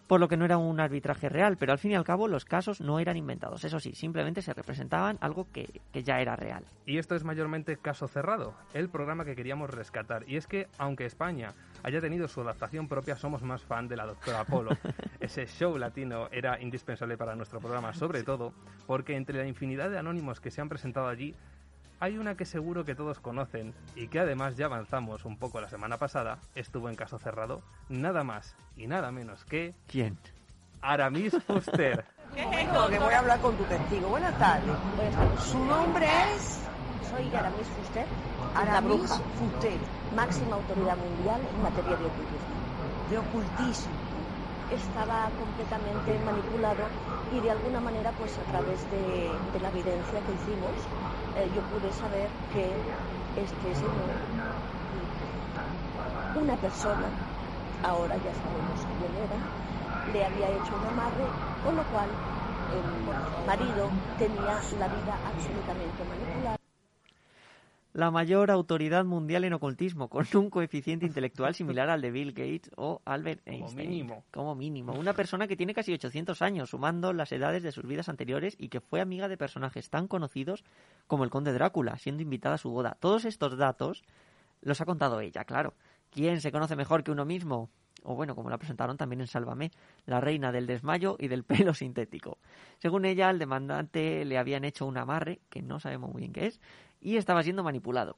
Por 0.07 0.21
lo 0.21 0.29
que 0.29 0.37
no 0.37 0.45
era 0.45 0.59
un 0.59 0.79
arbitraje 0.79 1.29
real, 1.29 1.57
pero 1.57 1.73
al 1.73 1.79
fin 1.79 1.91
y 1.91 1.95
al 1.95 2.05
cabo 2.05 2.29
los 2.29 2.45
casos 2.45 2.81
no 2.81 3.01
eran 3.01 3.17
inventados. 3.17 3.65
Eso 3.65 3.81
sí, 3.81 3.95
simplemente 3.95 4.43
se 4.43 4.55
representaban 4.55 5.19
algo 5.21 5.49
que, 5.53 5.81
que 5.93 6.03
ya 6.03 6.21
era 6.21 6.37
real. 6.37 6.65
Y 6.87 6.99
esto 6.99 7.17
es 7.17 7.25
mayormente 7.25 7.77
Caso 7.77 8.07
Cerrado, 8.07 8.55
el 8.75 8.89
programa 8.89 9.25
que 9.25 9.35
queríamos 9.35 9.71
rescatar. 9.71 10.25
Y 10.29 10.37
es 10.37 10.47
que, 10.47 10.69
aunque 10.79 11.07
España 11.07 11.53
haya 11.83 12.01
tenido 12.01 12.29
su 12.29 12.41
adaptación 12.41 12.89
propia, 12.89 13.17
somos 13.17 13.43
más 13.43 13.63
fan 13.63 13.89
de 13.89 13.97
la 13.97 14.07
Doctora 14.07 14.45
Polo. 14.45 14.71
Ese 15.21 15.47
show 15.47 15.77
latino 15.79 16.29
era 16.31 16.61
indispensable 16.61 17.17
para 17.17 17.35
nuestro 17.35 17.61
programa, 17.61 17.93
sobre 17.93 18.23
todo 18.23 18.53
porque 18.87 19.17
entre 19.17 19.39
la 19.39 19.47
infinidad 19.47 19.91
de 19.91 19.99
anónimos 19.99 20.41
que 20.41 20.51
se 20.51 20.61
han 20.61 20.69
presentado 20.69 21.09
allí, 21.09 21.35
hay 22.01 22.19
una 22.19 22.37
que 22.37 22.45
seguro 22.45 22.85
que 22.85 22.95
todos 22.95 23.21
conocen 23.21 23.75
y 23.95 24.09
que 24.09 24.21
además 24.21 24.57
ya 24.57 24.67
avanzamos 24.67 25.25
un 25.25 25.39
poco 25.39 25.61
la 25.61 25.69
semana 25.69 25.99
pasada, 25.99 26.39
estuvo 26.55 26.89
en 26.89 26.97
Caso 26.97 27.19
Cerrado, 27.19 27.63
nada 27.89 28.25
más 28.25 28.55
y 28.77 28.87
nada 28.87 29.11
menos 29.13 29.45
que 29.45 29.75
¿Quién? 29.87 30.19
Aramis 30.83 31.37
Fuster. 31.47 32.05
momento 32.37 32.89
que 32.89 32.99
voy 32.99 33.15
a 33.15 33.19
hablar 33.19 33.41
con 33.41 33.57
tu 33.57 33.65
testigo. 33.65 34.09
Buenas 34.09 34.39
tardes. 34.39 34.77
Su 35.41 35.65
nombre 35.65 36.07
es 36.35 36.61
Soy 37.11 37.35
Aramis 37.35 37.67
Fuster, 37.69 38.07
Aramis 38.55 39.11
Fuster, 39.39 39.79
máxima 40.15 40.57
autoridad 40.57 40.97
mundial 40.97 41.41
en 41.41 41.63
materia 41.63 41.97
de 41.97 42.05
ocultismo. 42.05 43.11
de 43.11 43.19
ocultismo. 43.19 43.93
Estaba 44.71 45.31
completamente 45.39 46.25
manipulado 46.25 46.83
y 47.33 47.41
de 47.41 47.51
alguna 47.51 47.81
manera, 47.81 48.13
pues 48.19 48.33
a 48.39 48.51
través 48.51 48.79
de, 48.91 49.61
la 49.61 49.69
evidencia 49.69 50.19
que 50.23 50.33
hicimos, 50.33 50.75
eh, 51.37 51.49
yo 51.55 51.61
pude 51.75 51.91
saber 51.93 52.29
que 52.53 52.71
este 53.41 53.69
señor, 53.75 54.15
una 56.35 56.55
persona, 56.57 57.09
ahora 57.83 58.15
ya 58.17 58.33
sabemos 58.33 58.79
quién 58.99 59.13
era, 59.27 59.39
le 60.13 60.25
había 60.25 60.49
hecho 60.57 60.73
un 60.77 60.87
amarre, 60.87 61.27
con 61.65 61.77
lo 61.77 61.83
cual 61.85 62.09
el 62.73 63.47
marido 63.47 63.91
tenía 64.19 64.55
la 64.79 64.89
vida 64.89 65.19
absolutamente 65.27 66.05
manipulada. 66.05 66.56
La 67.97 68.11
mayor 68.11 68.51
autoridad 68.51 69.07
mundial 69.07 69.45
en 69.45 69.55
ocultismo, 69.55 70.09
con 70.11 70.27
un 70.35 70.51
coeficiente 70.51 71.07
intelectual 71.07 71.55
similar 71.55 71.89
al 71.89 72.03
de 72.03 72.11
Bill 72.11 72.33
Gates 72.33 72.71
o 72.77 73.01
Albert 73.07 73.41
Einstein. 73.49 73.89
mínimo. 73.89 74.25
Como 74.31 74.55
mínimo. 74.55 74.93
Una 74.93 75.15
persona 75.15 75.49
que 75.49 75.57
tiene 75.57 75.73
casi 75.73 75.95
800 75.95 76.43
años, 76.43 76.69
sumando 76.69 77.15
las 77.15 77.33
edades 77.33 77.63
de 77.63 77.73
sus 77.73 77.87
vidas 77.87 78.11
anteriores 78.11 78.55
y 78.59 78.69
que 78.69 78.83
fue 78.83 79.01
amiga 79.01 79.29
de 79.29 79.39
personajes 79.39 79.89
tan 79.89 80.09
conocidos 80.09 80.63
como 81.07 81.25
el 81.25 81.31
conde 81.31 81.55
Drácula, 81.55 81.97
siendo 81.97 82.23
invitada 82.23 82.57
a 82.57 82.59
su 82.59 82.69
boda. 82.69 82.99
Todos 83.01 83.25
estos 83.25 83.57
datos 83.57 84.05
los 84.61 84.79
ha 84.83 84.85
contado 84.85 85.21
ella, 85.21 85.45
claro. 85.45 85.73
¿Quién 86.11 86.43
se 86.43 86.53
conoce 86.53 86.77
mejor 86.77 87.03
que 87.03 87.13
uno 87.13 87.25
mismo? 87.25 87.71
O 88.07 88.15
bueno, 88.15 88.35
como 88.35 88.51
la 88.51 88.59
presentaron 88.59 88.97
también 88.97 89.21
en 89.21 89.27
Sálvame, 89.27 89.73
la 90.07 90.21
reina 90.21 90.53
del 90.53 90.67
desmayo 90.67 91.17
y 91.19 91.29
del 91.29 91.45
pelo 91.45 91.75
sintético. 91.75 92.39
Según 92.79 93.05
ella, 93.05 93.29
al 93.29 93.39
demandante 93.39 94.25
le 94.25 94.39
habían 94.39 94.65
hecho 94.65 94.87
un 94.87 94.97
amarre, 94.97 95.41
que 95.51 95.63
no 95.63 95.81
sabemos 95.81 96.13
muy 96.13 96.21
bien 96.21 96.33
qué 96.33 96.47
es, 96.47 96.61
y 97.01 97.17
estaba 97.17 97.43
siendo 97.43 97.63
manipulado. 97.63 98.17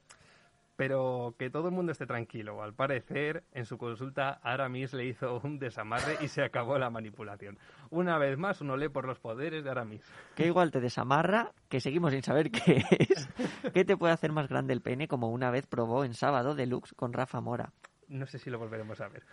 Pero 0.75 1.35
que 1.37 1.49
todo 1.49 1.67
el 1.67 1.73
mundo 1.73 1.91
esté 1.91 2.05
tranquilo. 2.05 2.63
Al 2.63 2.73
parecer, 2.73 3.43
en 3.51 3.65
su 3.65 3.77
consulta, 3.77 4.39
Aramis 4.41 4.93
le 4.93 5.07
hizo 5.07 5.41
un 5.43 5.59
desamarre 5.59 6.17
y 6.21 6.29
se 6.29 6.41
acabó 6.41 6.77
la 6.77 6.89
manipulación. 6.89 7.59
Una 7.89 8.17
vez 8.17 8.37
más, 8.37 8.61
uno 8.61 8.77
lee 8.77 8.87
por 8.87 9.05
los 9.05 9.19
poderes 9.19 9.65
de 9.65 9.71
Aramis. 9.71 10.01
Que 10.35 10.45
igual 10.45 10.71
te 10.71 10.79
desamarra, 10.79 11.51
que 11.67 11.81
seguimos 11.81 12.13
sin 12.13 12.23
saber 12.23 12.49
qué 12.49 12.81
es. 12.97 13.27
¿Qué 13.73 13.83
te 13.83 13.97
puede 13.97 14.13
hacer 14.13 14.31
más 14.31 14.47
grande 14.47 14.71
el 14.71 14.81
pene, 14.81 15.09
como 15.09 15.29
una 15.29 15.51
vez 15.51 15.67
probó 15.67 16.05
en 16.05 16.13
sábado 16.13 16.55
Deluxe 16.55 16.93
con 16.93 17.11
Rafa 17.11 17.41
Mora? 17.41 17.73
No 18.09 18.25
sé 18.25 18.39
si 18.39 18.49
lo 18.49 18.57
volveremos 18.59 18.99
a 19.01 19.07
ver. 19.07 19.23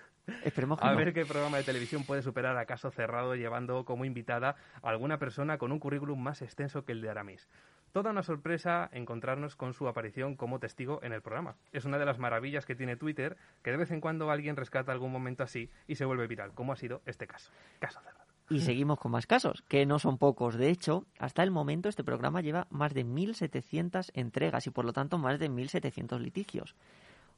Esperemos 0.45 0.79
que 0.79 0.87
A 0.87 0.93
no. 0.93 0.97
ver 0.99 1.13
qué 1.15 1.25
programa 1.25 1.57
de 1.57 1.63
televisión 1.65 2.05
puede 2.05 2.23
superar 2.23 2.57
a 2.59 2.67
caso 2.67 2.91
cerrado 2.91 3.35
llevando 3.35 3.85
como 3.85 4.05
invitada 4.05 4.57
a 4.83 4.89
alguna 4.91 5.19
persona 5.19 5.59
con 5.59 5.73
un 5.73 5.79
currículum 5.79 6.23
más 6.23 6.43
extenso 6.43 6.85
que 6.85 6.93
el 6.93 7.01
de 7.01 7.09
Aramis. 7.11 7.49
Toda 7.93 8.11
una 8.11 8.23
sorpresa 8.23 8.91
encontrarnos 8.93 9.57
con 9.57 9.73
su 9.73 9.89
aparición 9.89 10.37
como 10.37 10.59
testigo 10.61 11.01
en 11.03 11.15
el 11.15 11.23
programa. 11.23 11.57
Es 11.73 11.87
una 11.87 11.97
de 11.97 12.05
las 12.05 12.19
maravillas 12.19 12.67
que 12.67 12.75
tiene 12.75 12.97
Twitter, 12.97 13.39
que 13.63 13.71
de 13.71 13.79
vez 13.79 13.91
en 13.91 14.03
cuando 14.03 14.31
alguien 14.31 14.57
rescata 14.57 14.93
algún 14.93 15.11
momento 15.13 15.43
así 15.43 15.71
y 15.87 15.95
se 15.95 16.05
vuelve 16.05 16.27
viral, 16.27 16.53
como 16.53 16.73
ha 16.75 16.77
sido 16.77 17.01
este 17.07 17.27
caso. 17.27 17.51
Caso 17.79 18.01
cerrado. 18.01 18.27
Y 18.51 18.61
seguimos 18.61 19.01
con 19.01 19.11
más 19.11 19.27
casos, 19.27 19.65
que 19.67 19.87
no 19.87 19.99
son 19.99 20.19
pocos. 20.19 20.57
De 20.57 20.69
hecho, 20.69 21.05
hasta 21.19 21.43
el 21.43 21.51
momento 21.51 21.89
este 21.89 22.05
programa 22.05 22.43
lleva 22.43 22.67
más 22.71 22.93
de 22.95 23.05
1.700 23.05 24.11
entregas 24.15 24.67
y 24.67 24.71
por 24.71 24.85
lo 24.85 24.93
tanto 24.93 25.19
más 25.19 25.39
de 25.41 25.51
1.700 25.51 26.21
litigios. 26.21 26.77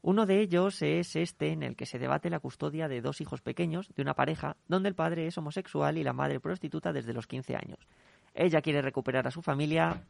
Uno 0.02 0.26
de 0.26 0.40
ellos 0.40 0.81
es 0.83 1.17
este 1.17 1.49
en 1.52 1.62
el 1.62 1.75
que 1.76 1.85
se 1.87 1.99
debate 1.99 2.31
la 2.31 2.38
custodia 2.38 2.87
de 2.88 3.00
dos 3.00 3.21
hijos 3.21 3.40
pequeños 3.40 3.90
de 3.97 4.02
una 4.02 4.14
pareja 4.14 4.57
donde 4.69 4.88
el 4.88 4.95
padre 4.95 5.26
es 5.26 5.37
homosexual 5.38 5.99
y 5.99 6.05
la 6.05 6.12
madre 6.12 6.38
prostituta 6.40 6.93
desde 6.93 7.12
los 7.12 7.26
15 7.26 7.57
años. 7.57 7.78
Ella 8.35 8.62
quiere 8.62 8.81
recuperar 8.81 9.26
a 9.26 9.31
su 9.33 9.43
familia, 9.43 10.00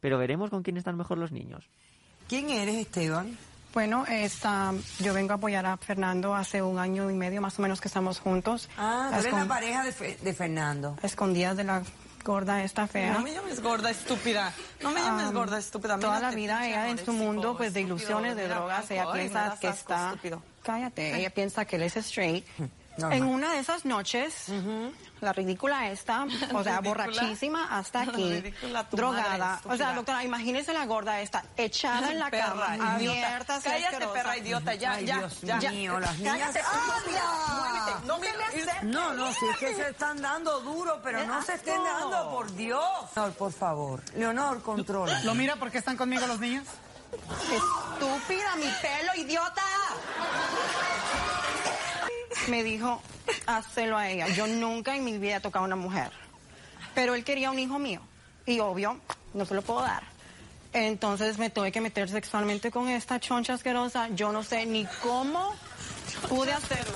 pero 0.00 0.16
veremos 0.18 0.48
con 0.50 0.62
quién 0.62 0.76
están 0.78 0.96
mejor 0.96 1.18
los 1.18 1.30
niños. 1.32 1.68
¿Quién 2.28 2.48
eres, 2.48 2.76
Esteban? 2.76 3.36
Bueno, 3.74 4.04
esta, 4.08 4.72
yo 5.00 5.12
vengo 5.12 5.32
a 5.32 5.34
apoyar 5.34 5.66
a 5.66 5.76
Fernando 5.76 6.34
hace 6.34 6.62
un 6.62 6.78
año 6.78 7.10
y 7.10 7.14
medio 7.14 7.40
más 7.42 7.58
o 7.58 7.62
menos 7.62 7.80
que 7.80 7.88
estamos 7.88 8.20
juntos. 8.20 8.70
Ah, 8.78 9.10
tú 9.12 9.18
eres 9.20 9.32
la 9.32 9.46
pareja 9.46 9.84
de, 9.84 9.92
Fe- 9.92 10.16
de 10.22 10.32
Fernando. 10.32 10.96
escondidas 11.02 11.56
de 11.56 11.64
la 11.64 11.82
gorda 12.24 12.64
esta 12.64 12.86
fea. 12.88 13.12
No 13.12 13.20
me 13.20 13.32
llames 13.32 13.60
gorda 13.60 13.90
estúpida. 13.90 14.52
No 14.82 14.90
me 14.90 15.00
llames 15.00 15.26
Am, 15.26 15.34
gorda 15.34 15.58
estúpida. 15.58 15.98
Toda 15.98 16.18
la 16.18 16.30
vida 16.30 16.66
ella 16.66 16.88
en 16.88 16.98
su 16.98 17.12
mundo 17.12 17.56
pues 17.56 17.74
de 17.74 17.82
ilusiones, 17.82 18.34
de 18.34 18.48
drogas, 18.48 18.90
ella 18.90 19.06
me 19.06 19.12
piensa 19.20 19.56
que 19.60 19.68
está... 19.68 20.14
Cállate, 20.62 21.16
ella 21.16 21.30
piensa 21.30 21.64
que 21.66 21.76
él 21.76 21.82
es 21.82 21.96
straight. 21.96 22.44
Normal. 22.96 23.18
En 23.18 23.24
una 23.24 23.52
de 23.52 23.58
esas 23.58 23.84
noches, 23.84 24.46
la 25.20 25.32
ridícula 25.32 25.90
esta, 25.90 26.24
o 26.54 26.62
sea, 26.62 26.78
Ridícula. 26.78 26.80
borrachísima 26.80 27.76
hasta 27.76 28.02
aquí, 28.02 28.54
drogada. 28.92 29.60
madre, 29.64 29.74
o 29.74 29.76
sea, 29.76 29.92
doctora, 29.94 30.22
imagínese 30.24 30.72
la 30.72 30.86
gorda 30.86 31.20
esta, 31.20 31.44
echada 31.56 32.12
en 32.12 32.18
la 32.20 32.30
Perra, 32.30 32.48
cama, 32.48 32.76
idiota. 32.76 32.94
abierta, 32.94 33.60
Cállate, 33.62 33.84
asquerosa. 33.86 34.12
perra 34.12 34.36
idiota. 34.36 34.74
Ya, 34.74 34.92
Ay, 34.92 35.06
ya, 35.06 35.16
Dios 35.18 35.40
ya. 35.42 35.70
mío, 35.70 35.98
las 35.98 36.18
niñas... 36.18 36.38
Cállate, 36.38 36.60
estúpida. 36.60 37.22
Muévete. 37.48 38.06
No 38.06 38.18
me 38.18 38.92
No, 38.92 39.12
no, 39.14 39.32
si 39.32 39.46
es 39.48 39.56
que 39.58 39.74
se 39.74 39.88
están 39.90 40.20
dando 40.22 40.60
duro, 40.60 41.00
pero 41.02 41.24
no 41.26 41.42
se 41.42 41.54
estén 41.54 41.82
dando, 41.82 42.30
por 42.30 42.54
Dios. 42.54 42.80
Leonor, 43.16 43.32
por 43.34 43.52
favor. 43.52 44.02
Leonor, 44.16 44.62
controla. 44.62 45.20
¿Lo 45.24 45.34
mira 45.34 45.56
porque 45.56 45.78
están 45.78 45.96
conmigo 45.96 46.26
los 46.26 46.38
niños? 46.40 46.64
Estúpida, 47.12 48.56
mi 48.56 48.68
pelo, 48.82 49.14
idiota. 49.16 49.62
Me 52.48 52.62
dijo, 52.62 53.02
hazlo 53.46 53.96
a 53.96 54.08
ella. 54.10 54.28
Yo 54.28 54.46
nunca 54.46 54.94
en 54.96 55.04
mi 55.04 55.18
vida 55.18 55.36
he 55.36 55.40
tocado 55.40 55.64
a 55.64 55.66
una 55.66 55.76
mujer. 55.76 56.10
Pero 56.94 57.14
él 57.14 57.24
quería 57.24 57.50
un 57.50 57.58
hijo 57.58 57.78
mío. 57.78 58.00
Y 58.46 58.60
obvio, 58.60 59.00
no 59.32 59.44
se 59.46 59.54
lo 59.54 59.62
puedo 59.62 59.80
dar. 59.82 60.02
Entonces 60.72 61.38
me 61.38 61.50
tuve 61.50 61.72
que 61.72 61.80
meter 61.80 62.08
sexualmente 62.08 62.70
con 62.70 62.88
esta 62.88 63.20
choncha 63.20 63.54
asquerosa. 63.54 64.08
Yo 64.08 64.32
no 64.32 64.42
sé 64.42 64.66
ni 64.66 64.86
cómo 65.02 65.54
pude 66.28 66.52
hacerlo. 66.52 66.94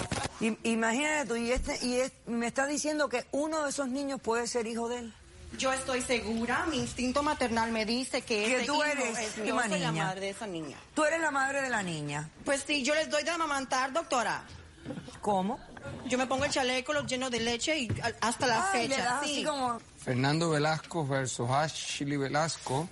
Imagínate 0.64 1.26
tú, 1.28 1.36
y, 1.36 1.50
este, 1.52 1.84
y 1.84 1.96
es- 2.00 2.12
me 2.26 2.46
está 2.46 2.66
diciendo 2.66 3.08
que 3.08 3.24
uno 3.32 3.62
de 3.64 3.70
esos 3.70 3.88
niños 3.88 4.20
puede 4.20 4.46
ser 4.46 4.66
hijo 4.66 4.88
de 4.88 4.98
él. 5.00 5.14
Yo 5.56 5.72
estoy 5.72 6.02
segura, 6.02 6.66
mi 6.66 6.78
instinto 6.78 7.22
maternal 7.22 7.72
me 7.72 7.86
dice 7.86 8.20
que, 8.20 8.44
Que 8.44 8.56
ese 8.56 8.66
tú 8.66 8.74
hijo 8.74 8.84
eres 8.84 9.18
es 9.18 9.36
Yo 9.36 9.58
soy 9.58 9.68
la 9.70 9.90
niña. 9.90 9.92
madre 10.04 10.20
de 10.20 10.30
esa 10.30 10.46
niña. 10.46 10.76
Tú 10.94 11.04
eres 11.04 11.20
la 11.20 11.30
madre 11.30 11.62
de 11.62 11.70
la 11.70 11.82
niña. 11.82 12.28
Pues 12.44 12.62
sí, 12.66 12.82
yo 12.84 12.94
les 12.94 13.08
doy 13.08 13.22
de 13.22 13.30
amamantar, 13.30 13.92
doctora. 13.92 14.42
¿Cómo? 15.20 15.58
Yo 16.06 16.18
me 16.18 16.26
pongo 16.26 16.44
el 16.44 16.50
chaleco, 16.50 16.92
lleno 17.06 17.30
de 17.30 17.40
leche 17.40 17.78
y 17.78 17.88
hasta 18.20 18.46
la 18.46 18.70
Ay, 18.72 18.88
le 18.88 18.94
fecha. 18.96 19.04
das 19.04 19.24
sí. 19.24 19.32
así 19.32 19.44
como... 19.44 19.80
Fernando 20.00 20.50
Velasco 20.50 21.06
versus 21.06 21.48
Ashley 21.50 22.16
Velasco, 22.16 22.88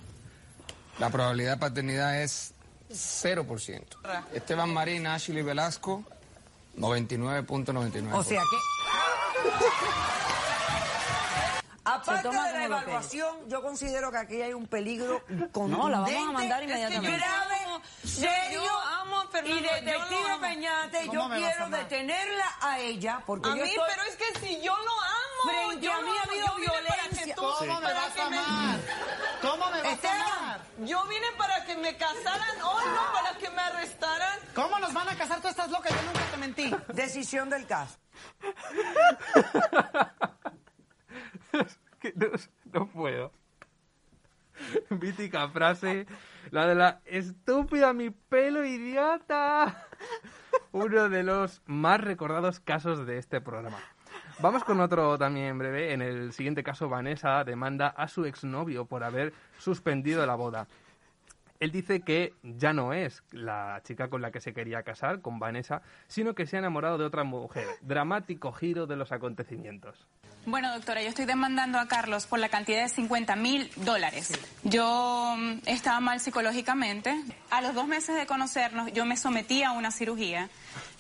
la 0.98 1.10
probabilidad 1.10 1.52
de 1.52 1.56
paternidad 1.58 2.22
es 2.22 2.52
0%. 2.90 3.82
Esteban 4.32 4.72
Marín, 4.72 5.06
Ashley 5.06 5.42
Velasco, 5.42 6.04
99.99%. 6.76 8.14
O 8.14 8.22
sea 8.24 8.42
que. 8.42 8.56
Aparte 11.86 12.28
de 12.28 12.34
la 12.34 12.64
evaluación, 12.64 13.48
yo 13.48 13.62
considero 13.62 14.10
que 14.10 14.18
aquí 14.18 14.42
hay 14.42 14.52
un 14.52 14.66
peligro 14.66 15.22
contundente. 15.52 15.76
No, 15.82 15.88
la 15.88 16.00
vamos 16.00 16.28
a 16.28 16.32
mandar 16.32 16.62
inmediatamente. 16.64 17.16
grave, 17.16 17.58
serio. 18.04 18.62
yo 18.64 18.78
amo 18.80 19.20
a 19.20 19.28
Fernando, 19.28 19.56
y 19.58 19.62
detective. 19.62 20.38
Peñate, 20.40 21.06
¿Cómo 21.06 21.28
yo 21.28 21.36
quiero 21.36 21.68
detenerla 21.70 22.56
a 22.60 22.78
ella 22.80 23.22
porque 23.24 23.48
A 23.50 23.54
yo 23.56 23.62
mí, 23.62 23.68
estoy- 23.70 23.84
pero 23.88 24.02
es 24.02 24.16
que 24.16 24.40
si 24.40 24.60
yo 24.60 24.76
lo 24.76 24.92
amo. 25.00 25.22
Frente 25.44 25.86
yo 25.86 25.92
a 25.92 26.00
mí 26.00 26.10
ha 26.18 26.22
habido 26.22 26.46
yo 26.46 26.54
vine 26.56 26.66
para 26.88 27.02
que 27.02 27.08
violencia. 27.08 27.34
tú- 27.36 27.42
¿Cómo 27.42 27.80
me 27.80 27.92
vas 27.92 28.18
a 28.18 28.26
amar? 28.26 28.78
¿Cómo 29.42 29.70
me 29.70 29.82
vas 29.82 30.04
a 30.04 30.12
amar? 30.12 30.60
Yo 30.80 31.04
vine 31.06 31.26
para 31.38 31.64
que 31.64 31.76
me 31.76 31.96
casaran 31.96 32.62
hoy, 32.62 32.84
no 32.86 33.12
para 33.12 33.38
que 33.38 33.50
me 33.50 33.62
arrestaran. 33.62 34.38
¿Cómo 34.54 34.78
nos 34.80 34.92
van 34.92 35.08
a 35.08 35.16
casar? 35.16 35.40
Tú 35.40 35.48
estás 35.48 35.70
loca, 35.70 35.88
yo 35.90 36.02
nunca 36.02 36.20
te 36.32 36.36
mentí. 36.38 36.74
Decisión 36.88 37.48
del 37.48 37.66
caso. 37.66 37.96
no, 42.72 42.88
puedo. 42.88 43.32
Mítica 44.90 45.48
frase, 45.48 46.06
la 46.50 46.66
de 46.66 46.74
la 46.74 47.00
estúpida 47.04 47.92
mi 47.92 48.10
pelo 48.10 48.64
idiota. 48.64 49.86
Uno 50.72 51.08
de 51.08 51.22
los 51.22 51.62
más 51.66 52.00
recordados 52.00 52.60
casos 52.60 53.06
de 53.06 53.18
este 53.18 53.40
programa. 53.40 53.78
Vamos 54.40 54.64
con 54.64 54.80
otro 54.80 55.16
también 55.18 55.58
breve. 55.58 55.92
En 55.92 56.02
el 56.02 56.32
siguiente 56.32 56.62
caso, 56.62 56.88
Vanessa 56.88 57.44
demanda 57.44 57.88
a 57.88 58.08
su 58.08 58.24
exnovio 58.24 58.84
por 58.84 59.02
haber 59.02 59.32
suspendido 59.58 60.24
la 60.26 60.34
boda. 60.34 60.66
Él 61.60 61.70
dice 61.70 62.00
que 62.00 62.34
ya 62.42 62.72
no 62.72 62.92
es 62.92 63.22
la 63.30 63.80
chica 63.84 64.08
con 64.08 64.22
la 64.22 64.30
que 64.30 64.40
se 64.40 64.52
quería 64.52 64.82
casar, 64.82 65.20
con 65.20 65.38
Vanessa, 65.38 65.82
sino 66.06 66.34
que 66.34 66.46
se 66.46 66.56
ha 66.56 66.58
enamorado 66.60 66.98
de 66.98 67.04
otra 67.04 67.24
mujer. 67.24 67.66
Dramático 67.82 68.52
giro 68.52 68.86
de 68.86 68.96
los 68.96 69.12
acontecimientos. 69.12 70.06
Bueno, 70.46 70.72
doctora, 70.72 71.02
yo 71.02 71.08
estoy 71.08 71.24
demandando 71.24 71.78
a 71.80 71.88
Carlos 71.88 72.26
por 72.26 72.38
la 72.38 72.48
cantidad 72.48 72.82
de 72.82 72.88
50 72.88 73.34
mil 73.34 73.68
dólares. 73.76 74.30
Yo 74.62 75.34
mm, 75.36 75.62
estaba 75.66 75.98
mal 75.98 76.20
psicológicamente. 76.20 77.20
A 77.50 77.60
los 77.62 77.74
dos 77.74 77.88
meses 77.88 78.14
de 78.14 78.26
conocernos, 78.26 78.92
yo 78.92 79.04
me 79.04 79.16
sometí 79.16 79.64
a 79.64 79.72
una 79.72 79.90
cirugía 79.90 80.48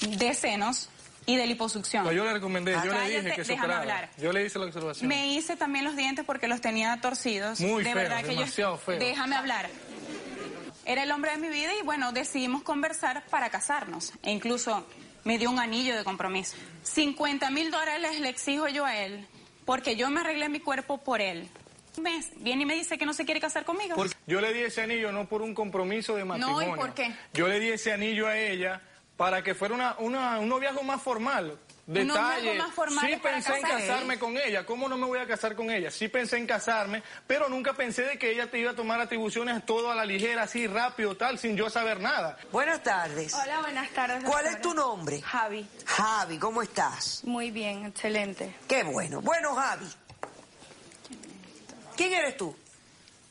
de 0.00 0.34
senos 0.34 0.90
y 1.26 1.36
de 1.36 1.46
liposucción. 1.46 2.04
No, 2.04 2.12
yo 2.12 2.24
le 2.24 2.32
recomendé, 2.32 2.72
yo 2.84 2.92
le 2.92 3.00
dije 3.08 3.22
que 3.22 3.42
déjame 3.42 3.44
superara. 3.44 3.78
hablar. 3.80 4.10
Yo 4.16 4.32
le 4.32 4.46
hice 4.46 4.58
la 4.58 4.66
observación. 4.66 5.08
Me 5.08 5.34
hice 5.34 5.56
también 5.56 5.84
los 5.84 5.96
dientes 5.96 6.24
porque 6.24 6.46
los 6.48 6.60
tenía 6.60 7.00
torcidos. 7.00 7.60
Muy 7.60 7.82
de 7.82 7.92
feo, 7.92 8.02
verdad 8.02 8.22
que 8.22 8.28
demasiado 8.28 8.74
yo... 8.74 8.78
feo. 8.78 8.98
Déjame 8.98 9.36
hablar. 9.36 9.68
Era 10.86 11.02
el 11.02 11.10
hombre 11.10 11.32
de 11.32 11.38
mi 11.38 11.48
vida 11.48 11.72
y 11.78 11.84
bueno, 11.84 12.12
decidimos 12.12 12.62
conversar 12.62 13.26
para 13.26 13.50
casarnos. 13.50 14.12
E 14.22 14.30
incluso 14.30 14.86
me 15.24 15.36
dio 15.36 15.50
un 15.50 15.58
anillo 15.58 15.96
de 15.96 16.04
compromiso. 16.04 16.56
50 16.84 17.50
mil 17.50 17.70
dólares 17.70 18.20
le 18.20 18.28
exijo 18.28 18.68
yo 18.68 18.84
a 18.86 18.96
él 18.96 19.26
porque 19.64 19.96
yo 19.96 20.08
me 20.10 20.20
arreglé 20.20 20.48
mi 20.48 20.60
cuerpo 20.60 20.98
por 20.98 21.20
él. 21.20 21.48
Un 21.96 22.04
mes, 22.04 22.30
viene 22.36 22.62
y 22.62 22.66
me 22.66 22.74
dice 22.74 22.98
que 22.98 23.04
no 23.06 23.12
se 23.14 23.24
quiere 23.24 23.40
casar 23.40 23.64
conmigo. 23.64 23.96
Porque 23.96 24.14
yo 24.26 24.40
le 24.40 24.52
di 24.52 24.60
ese 24.60 24.82
anillo 24.82 25.10
no 25.12 25.26
por 25.28 25.42
un 25.42 25.54
compromiso 25.54 26.14
de 26.14 26.20
No, 26.20 26.26
matrimonio. 26.26 26.74
¿y 26.74 26.78
por 26.78 26.94
qué? 26.94 27.12
Yo 27.32 27.48
le 27.48 27.58
di 27.58 27.70
ese 27.70 27.92
anillo 27.92 28.28
a 28.28 28.38
ella 28.38 28.80
para 29.16 29.42
que 29.42 29.54
fuera 29.54 29.74
una, 29.74 29.96
una- 29.98 30.38
un 30.38 30.48
noviazgo 30.48 30.82
más 30.84 31.02
formal. 31.02 31.58
Noviazgo 31.86 32.14
Detalle. 32.14 32.58
más 32.58 32.74
formal 32.74 33.06
sí 33.06 33.16
pensé 33.16 33.56
en 33.56 33.62
casarme 33.62 34.18
con 34.18 34.36
ella. 34.36 34.66
¿Cómo 34.66 34.88
no 34.88 34.96
me 34.96 35.06
voy 35.06 35.18
a 35.20 35.26
casar 35.26 35.54
con 35.54 35.70
ella? 35.70 35.90
Sí 35.90 36.08
pensé 36.08 36.36
en 36.36 36.46
casarme, 36.46 37.02
pero 37.26 37.48
nunca 37.48 37.74
pensé 37.74 38.02
de 38.02 38.18
que 38.18 38.30
ella 38.32 38.50
te 38.50 38.58
iba 38.58 38.72
a 38.72 38.74
tomar 38.74 39.00
atribuciones 39.00 39.64
todo 39.64 39.90
a 39.90 39.94
la 39.94 40.04
ligera, 40.04 40.42
así 40.42 40.66
rápido, 40.66 41.16
tal, 41.16 41.38
sin 41.38 41.56
yo 41.56 41.70
saber 41.70 42.00
nada. 42.00 42.36
Buenas 42.50 42.82
tardes. 42.82 43.34
Hola, 43.34 43.60
buenas 43.60 43.90
tardes. 43.90 44.24
¿Cuál 44.24 44.44
doctora. 44.44 44.50
es 44.56 44.60
tu 44.62 44.74
nombre? 44.74 45.22
Javi. 45.22 45.66
Javi, 45.84 46.38
¿cómo 46.38 46.62
estás? 46.62 47.22
Muy 47.24 47.50
bien, 47.50 47.86
excelente. 47.86 48.54
Qué 48.68 48.82
bueno. 48.82 49.20
Bueno, 49.20 49.54
Javi. 49.54 49.86
¿Quién 51.96 52.12
eres 52.12 52.36
tú? 52.36 52.54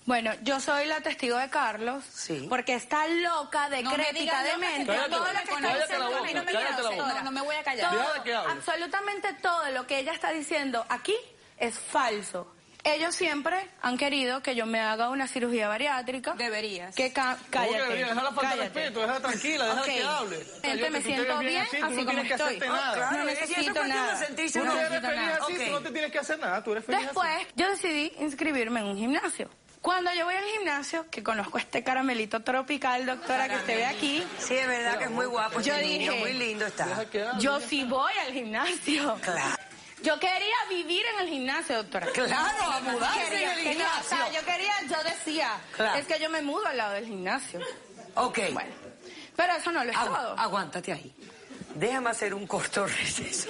Bueno, 0.06 0.32
yo 0.44 0.60
soy 0.60 0.86
la 0.86 1.02
testigo 1.02 1.38
de 1.38 1.50
Carlos. 1.50 2.04
Sí. 2.14 2.46
Porque 2.48 2.76
está 2.76 3.08
loca, 3.08 3.70
No 3.70 3.90
decrépita, 3.92 4.44
demente. 4.44 4.92
que 4.92 4.98
todo 5.10 5.26
lo 5.26 5.34
me 5.34 5.44
que 5.44 5.54
está 5.54 5.76
diciendo 5.78 6.18
a 6.18 6.22
mí 6.22 6.34
no 6.34 6.44
me. 6.44 6.54
No, 6.54 7.22
no 7.24 7.32
me 7.32 7.42
voy 7.42 7.56
a 7.56 7.64
callar. 7.64 7.90
Todo, 7.90 8.00
Déjala 8.00 8.24
que 8.24 8.34
absolutamente 8.36 9.34
todo 9.42 9.70
lo 9.72 9.88
que 9.88 9.98
ella 10.00 10.14
está 10.14 10.32
diciendo 10.32 10.86
aquí 10.90 11.16
es 11.58 11.80
falso. 11.80 12.52
Ellos 12.84 13.16
siempre 13.16 13.68
han 13.82 13.98
querido 13.98 14.44
que 14.44 14.54
yo 14.54 14.68
me 14.68 14.80
haga 14.80 15.10
una 15.10 15.28
cirugía 15.28 15.68
bariátrica. 15.68 16.34
Deberías. 16.36 16.94
Que 16.94 17.12
ca- 17.12 17.36
cállate. 17.50 17.82
Oye, 17.82 18.06
deja 18.06 18.14
la 18.22 18.32
falta 18.32 18.42
de 18.42 18.58
cállate. 18.58 18.64
respeto, 18.80 19.00
déjala 19.00 19.20
tranquila, 19.22 19.64
déjala 19.66 19.82
Ok. 19.82 19.88
que 19.88 20.04
hable. 20.04 20.36
Gente, 20.38 20.62
Cállate, 20.62 20.90
me 20.92 21.02
siento 21.02 21.40
bien, 21.40 21.62
así, 21.64 21.78
tú 21.80 21.86
así 21.86 21.96
no 21.96 22.00
como 22.06 22.10
tienes 22.12 22.28
que 22.28 22.34
estoy. 22.34 22.48
hacerte 22.48 22.68
nada. 22.68 22.94
claro, 22.94 23.12
no 23.12 23.18
que 23.18 23.26
necesito 23.32 23.56
cuestión 23.56 23.88
de 23.88 23.94
nada. 23.96 24.16
sentirse 24.18 24.60
Tú 24.60 24.66
No 24.66 24.74
no 24.76 24.80
eres 24.80 24.90
feliz 25.02 25.16
nada. 25.16 25.38
así, 25.42 25.54
Ok. 25.54 25.60
tú 25.66 25.72
no 25.72 25.82
te 25.82 25.92
tienes 25.92 26.12
que 26.12 26.20
hacer 26.20 26.40
nada, 26.40 26.64
tú 26.64 26.72
eres 26.74 26.86
feliz 26.86 26.98
así. 27.00 27.06
Después, 27.08 27.48
yo 27.56 27.70
decidí 27.72 28.14
inscribirme 28.20 28.80
en 28.82 28.86
un 28.86 28.98
gimnasio. 28.98 29.50
Cuando 29.86 30.12
yo 30.16 30.26
voy 30.26 30.34
al 30.34 30.44
gimnasio, 30.46 31.06
que 31.12 31.22
conozco 31.22 31.60
este 31.60 31.84
caramelito 31.84 32.42
tropical, 32.42 33.06
doctora, 33.06 33.48
que 33.48 33.56
usted 33.58 33.76
ve 33.78 33.86
aquí, 33.86 34.24
Sí, 34.40 34.56
es 34.56 34.68
verdad 34.68 34.98
que 34.98 35.04
es 35.04 35.12
muy 35.12 35.28
guapo. 35.28 35.62
Yo 35.62 35.76
ese 35.76 35.86
niño, 35.86 36.12
dije- 36.12 36.20
muy 36.22 36.34
lindo 36.34 36.66
está. 36.66 36.88
Yo 37.38 37.60
sí 37.60 37.84
voy 37.84 38.12
al 38.26 38.34
gimnasio. 38.34 39.16
Claro. 39.22 39.56
Yo 40.02 40.20
quería 40.20 40.56
vivir 40.72 41.04
en 41.14 41.20
el 41.26 41.30
gimnasio, 41.30 41.76
doctora. 41.84 42.08
Claro, 42.14 42.64
a 42.64 42.80
mudarse 42.80 43.30
Quería- 43.30 43.54
en 43.54 43.60
el 43.60 43.64
quería- 43.64 43.86
o 44.00 44.04
sea, 44.04 44.18
gimnasio. 44.26 44.40
yo 44.42 44.46
quería, 44.48 44.74
yo 44.90 45.04
decía, 45.04 45.52
Claro. 45.76 46.00
es 46.00 46.08
que 46.08 46.20
yo 46.20 46.30
me 46.32 46.42
mudo 46.42 46.66
al 46.66 46.78
lado 46.78 46.94
del 46.94 47.06
gimnasio. 47.06 47.60
Ok. 48.16 48.40
Bueno, 48.54 48.74
pero 49.36 49.54
eso 49.54 49.72
no 49.72 49.84
lo 49.84 49.92
es 49.92 49.98
Agu- 49.98 50.08
todo. 50.16 50.36
aguántate 50.40 50.94
ahí. 50.94 51.14
Déjame 51.76 52.10
hacer 52.10 52.34
un 52.34 52.48
corto 52.48 52.86
receso. 52.88 53.50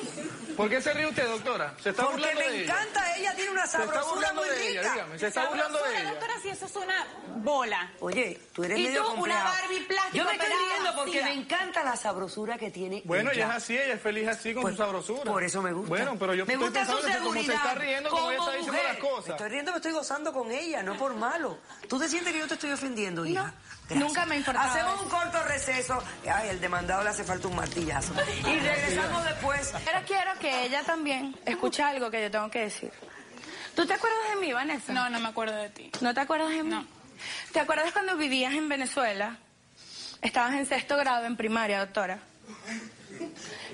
¿Por 0.57 0.69
qué 0.69 0.81
se 0.81 0.93
ríe 0.93 1.05
usted, 1.07 1.27
doctora? 1.27 1.73
Se 1.83 1.89
está 1.91 2.03
Porque 2.05 2.17
burlando 2.21 2.39
me 2.41 2.49
de 2.49 2.63
ella. 2.63 2.73
encanta, 2.73 3.17
ella 3.17 3.35
tiene 3.35 3.51
una 3.51 3.67
sabrosura 3.67 4.33
muy 4.33 4.47
de 4.49 4.69
ella, 4.71 4.81
rica. 4.81 4.93
dígame. 4.93 5.19
Se 5.19 5.27
está 5.27 5.45
burlando 5.47 5.77
de 5.83 5.99
ella. 5.99 6.09
doctora, 6.11 6.33
si 6.41 6.49
eso 6.49 6.65
es 6.65 6.75
una 6.77 7.07
bola. 7.37 7.91
Oye, 7.99 8.39
tú 8.53 8.63
eres 8.63 8.79
Y 8.79 8.83
medio 8.83 9.03
tú, 9.03 9.11
una. 9.23 9.43
Barbie 9.43 9.81
plástico 9.81 10.17
Yo 10.17 10.23
me 10.25 10.31
estoy 10.33 10.47
riendo 10.47 10.95
porque 10.95 11.23
me 11.23 11.33
encanta 11.33 11.83
la 11.83 11.95
sabrosura 11.97 12.57
que 12.57 12.71
tiene 12.71 13.01
Bueno, 13.05 13.31
ella. 13.31 13.47
es 13.49 13.55
así, 13.55 13.77
ella 13.77 13.93
es 13.95 14.01
feliz 14.01 14.27
así 14.29 14.53
con 14.53 14.63
Pues, 14.63 14.75
su 14.75 14.81
sabrosura. 14.81 15.23
Por 15.31 15.43
eso 15.43 15.61
me 15.61 15.73
gusta. 15.73 15.89
Bueno, 15.89 16.15
pero 16.17 16.33
yo 16.33 16.45
me 16.45 16.53
estoy 16.53 16.67
gusta 16.69 16.85
su 16.85 16.91
pensando 16.93 17.17
que 17.19 17.23
como 17.25 17.43
se 17.43 17.53
está 17.53 17.73
riendo, 17.75 18.09
como 18.09 18.31
ella 18.31 18.39
está 18.39 18.51
diciendo 18.53 18.71
mujer. 18.73 18.93
las 18.93 18.97
cosas. 18.97 19.27
Me 19.27 19.33
estoy 19.35 19.49
riendo, 19.49 19.71
me 19.71 19.77
estoy 19.77 19.91
gozando 19.91 20.33
con 20.33 20.51
ella, 20.51 20.81
no 20.83 20.97
por 20.97 21.13
malo. 21.15 21.59
¿Tú 21.89 21.99
te 21.99 22.07
sientes 22.09 22.31
que 22.33 22.39
yo 22.39 22.47
te 22.47 22.53
estoy 22.55 22.71
ofendiendo, 22.71 23.25
hija? 23.25 23.53
Nunca 23.89 24.25
me 24.25 24.33
ha 24.33 24.37
importado 24.39 24.67
Hacemos 24.71 25.01
un 25.01 25.09
corto 25.09 25.43
receso. 25.43 26.01
Ay, 26.33 26.49
el 26.49 26.59
demandado 26.59 27.03
le 27.03 27.09
hace 27.09 27.23
falta 27.23 27.47
un 27.47 27.55
martillazo. 27.55 28.14
Y 28.45 28.59
regresamos 28.59 29.25
después. 29.25 29.73
Pero 29.83 29.99
quiero 30.05 30.31
que 30.39 30.65
ella 30.65 30.83
también 30.83 31.35
escuche 31.45 31.83
algo 31.83 32.09
que 32.09 32.21
yo 32.21 32.31
tengo 32.31 32.49
que 32.49 32.59
decir. 32.59 32.91
¿Tú 33.75 33.85
te 33.85 33.93
acuerdas 33.93 34.19
de 34.33 34.35
mí, 34.37 34.53
Vanessa? 34.53 34.93
No, 34.93 35.09
no 35.09 35.19
me 35.19 35.27
acuerdo 35.27 35.55
de 35.55 35.69
ti. 35.69 35.91
¿No 36.01 36.13
te 36.13 36.21
acuerdas 36.21 36.49
de 36.49 36.63
mí? 36.63 36.69
No. 36.69 36.85
¿Te 37.51 37.59
acuerdas 37.59 37.91
cuando 37.91 38.15
vivías 38.15 38.53
en 38.53 38.69
Venezuela? 38.69 39.37
Estabas 40.21 40.53
en 40.55 40.65
sexto 40.65 40.97
grado 40.97 41.25
en 41.25 41.35
primaria, 41.35 41.79
doctora. 41.79 42.19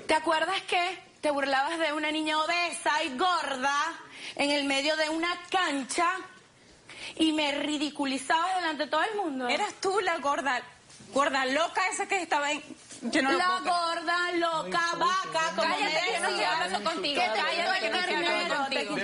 ¿Te 0.06 0.14
acuerdas 0.14 0.60
que 0.62 0.98
te 1.20 1.30
burlabas 1.30 1.78
de 1.78 1.92
una 1.92 2.10
niña 2.10 2.38
obesa 2.38 3.02
y 3.04 3.16
gorda 3.16 3.74
en 4.36 4.50
el 4.50 4.64
medio 4.64 4.96
de 4.96 5.08
una 5.08 5.34
cancha 5.50 6.10
y 7.16 7.32
me 7.32 7.52
ridiculizabas 7.52 8.56
delante 8.56 8.84
de 8.84 8.90
todo 8.90 9.02
el 9.02 9.16
mundo? 9.16 9.48
Eras 9.48 9.74
tú 9.80 10.00
la 10.00 10.18
gorda, 10.18 10.62
gorda 11.14 11.46
loca 11.46 11.80
esa 11.90 12.06
que 12.06 12.20
estaba 12.20 12.52
en... 12.52 12.62
Yo 13.02 13.20
no 13.20 13.32
la 13.32 13.60
gorda, 13.60 14.32
loca, 14.36 14.80
vaca, 14.96 15.52
como 15.56 15.74
Cállate, 15.74 16.20
me 16.20 16.28
que 16.38 16.70
no 16.70 16.84
contigo. 16.84 17.20
Que 17.20 17.28
te 17.28 17.36
Cállate, 17.36 17.80
que 17.80 18.48
no 18.48 18.56
contigo. 18.56 18.96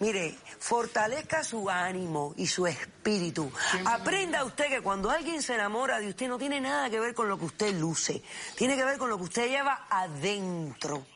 Mire, 0.00 0.34
fortalezca 0.58 1.44
su 1.44 1.70
ánimo 1.70 2.34
y 2.36 2.48
su 2.48 2.66
espíritu. 2.66 3.52
Aprenda 3.86 4.44
usted 4.44 4.68
que 4.68 4.80
cuando 4.80 5.10
alguien 5.10 5.40
se 5.42 5.54
enamora 5.54 6.00
de 6.00 6.08
usted 6.08 6.28
no 6.28 6.38
tiene 6.38 6.60
nada 6.60 6.90
que 6.90 6.98
ver 6.98 7.14
con 7.14 7.28
lo 7.28 7.38
que 7.38 7.44
usted 7.44 7.72
luce, 7.78 8.22
tiene 8.56 8.76
que 8.76 8.84
ver 8.84 8.98
con 8.98 9.08
lo 9.08 9.16
que 9.16 9.24
usted 9.24 9.48
lleva 9.48 9.86
adentro. 9.88 11.06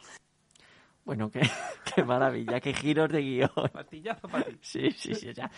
Bueno, 1.04 1.30
qué, 1.30 1.40
qué 1.94 2.04
maravilla, 2.04 2.60
qué 2.60 2.72
giros 2.72 3.10
de 3.10 3.20
guion. 3.22 3.50
Sí, 4.60 4.90
sí, 4.92 5.14
sí, 5.14 5.34
ya. 5.34 5.50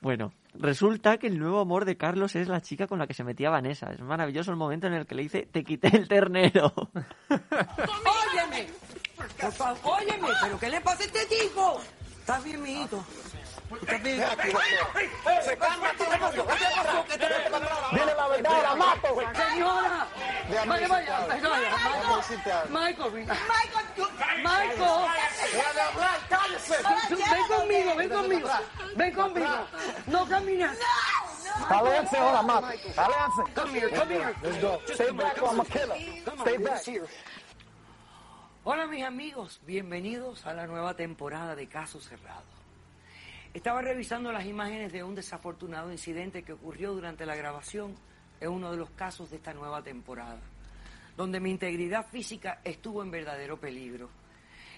Bueno, 0.00 0.32
resulta 0.54 1.18
que 1.18 1.26
el 1.26 1.38
nuevo 1.38 1.60
amor 1.60 1.84
de 1.84 1.96
Carlos 1.96 2.34
es 2.34 2.48
la 2.48 2.62
chica 2.62 2.86
con 2.86 2.98
la 2.98 3.06
que 3.06 3.14
se 3.14 3.24
metía 3.24 3.50
Vanessa. 3.50 3.90
Es 3.92 4.00
maravilloso 4.00 4.50
el 4.50 4.56
momento 4.56 4.86
en 4.86 4.94
el 4.94 5.06
que 5.06 5.14
le 5.14 5.22
dice, 5.22 5.48
te 5.50 5.62
quité 5.62 5.94
el 5.94 6.08
ternero. 6.08 6.72
¡Óyeme! 7.28 8.68
Por 9.16 9.28
¿pero 10.42 10.58
qué 10.58 10.70
le 10.70 10.80
pasa 10.80 11.02
a 11.02 11.06
este 11.06 11.26
tipo? 11.26 11.80
¿Estás 12.18 12.42
bien? 12.44 12.60
¿Estás 13.70 14.02
bien? 14.02 14.20
Se 15.42 15.56
calma, 15.56 15.90
¿qué 15.96 16.04
pasó? 16.04 16.46
¿Qué 16.46 16.64
pasó? 16.76 17.04
¿Qué 17.08 17.18
te 17.18 17.26
Dile 17.26 18.14
la 18.14 18.28
verdad, 18.28 18.62
la 18.62 18.74
mato. 18.74 19.16
Señora, 19.34 20.06
Vaya, 20.66 20.88
vaya. 20.88 21.18
Michael, 22.68 23.12
Michael, 23.12 23.26
Michael, 24.42 24.82
hablar, 25.88 26.20
cállese. 26.28 26.76
Ven 27.08 27.46
conmigo, 27.48 27.94
ven 27.96 28.08
conmigo. 28.08 28.48
Ven 28.96 29.14
conmigo. 29.14 29.66
No 30.06 30.26
camines. 30.26 30.78
Aléjense 31.68 32.16
ahora, 32.16 32.42
Matt. 32.42 32.64
Aléjense. 32.96 33.52
Come 33.54 33.74
here, 33.74 33.90
come 33.90 34.14
here. 34.14 34.34
Let's 34.42 34.60
go. 34.60 34.80
Stay 34.86 35.10
back 35.12 35.40
or 35.42 35.50
I'm 35.50 35.60
a 35.60 35.64
killer. 35.64 35.96
Stay 36.40 36.58
back. 36.58 36.82
Hola 38.62 38.86
mis 38.86 39.04
amigos, 39.04 39.60
bienvenidos 39.66 40.44
a 40.46 40.52
la 40.52 40.66
nueva 40.66 40.94
temporada 40.94 41.54
de 41.54 41.66
Caso 41.66 42.00
Cerrado. 42.00 42.59
Estaba 43.52 43.82
revisando 43.82 44.30
las 44.30 44.46
imágenes 44.46 44.92
de 44.92 45.02
un 45.02 45.16
desafortunado 45.16 45.90
incidente 45.90 46.44
que 46.44 46.52
ocurrió 46.52 46.92
durante 46.92 47.26
la 47.26 47.34
grabación 47.34 47.96
en 48.40 48.48
uno 48.48 48.70
de 48.70 48.76
los 48.76 48.90
casos 48.90 49.28
de 49.28 49.36
esta 49.36 49.52
nueva 49.52 49.82
temporada, 49.82 50.38
donde 51.16 51.40
mi 51.40 51.50
integridad 51.50 52.06
física 52.06 52.60
estuvo 52.62 53.02
en 53.02 53.10
verdadero 53.10 53.58
peligro. 53.58 54.08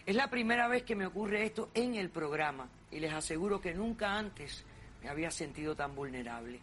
Es 0.07 0.17
la 0.17 0.31
primera 0.31 0.69
vez 0.69 0.85
que 0.85 0.97
me 0.97 1.05
ocurre 1.05 1.45
esto 1.45 1.69
en 1.75 1.97
el 1.97 2.09
programa 2.09 2.67
y 2.91 2.99
les 2.99 3.13
aseguro 3.13 3.61
que 3.61 3.75
nunca 3.75 4.17
antes 4.17 4.65
me 5.03 5.11
había 5.11 5.31
sentido 5.31 5.77
tan 5.77 5.95
vulnerable. 5.95 6.59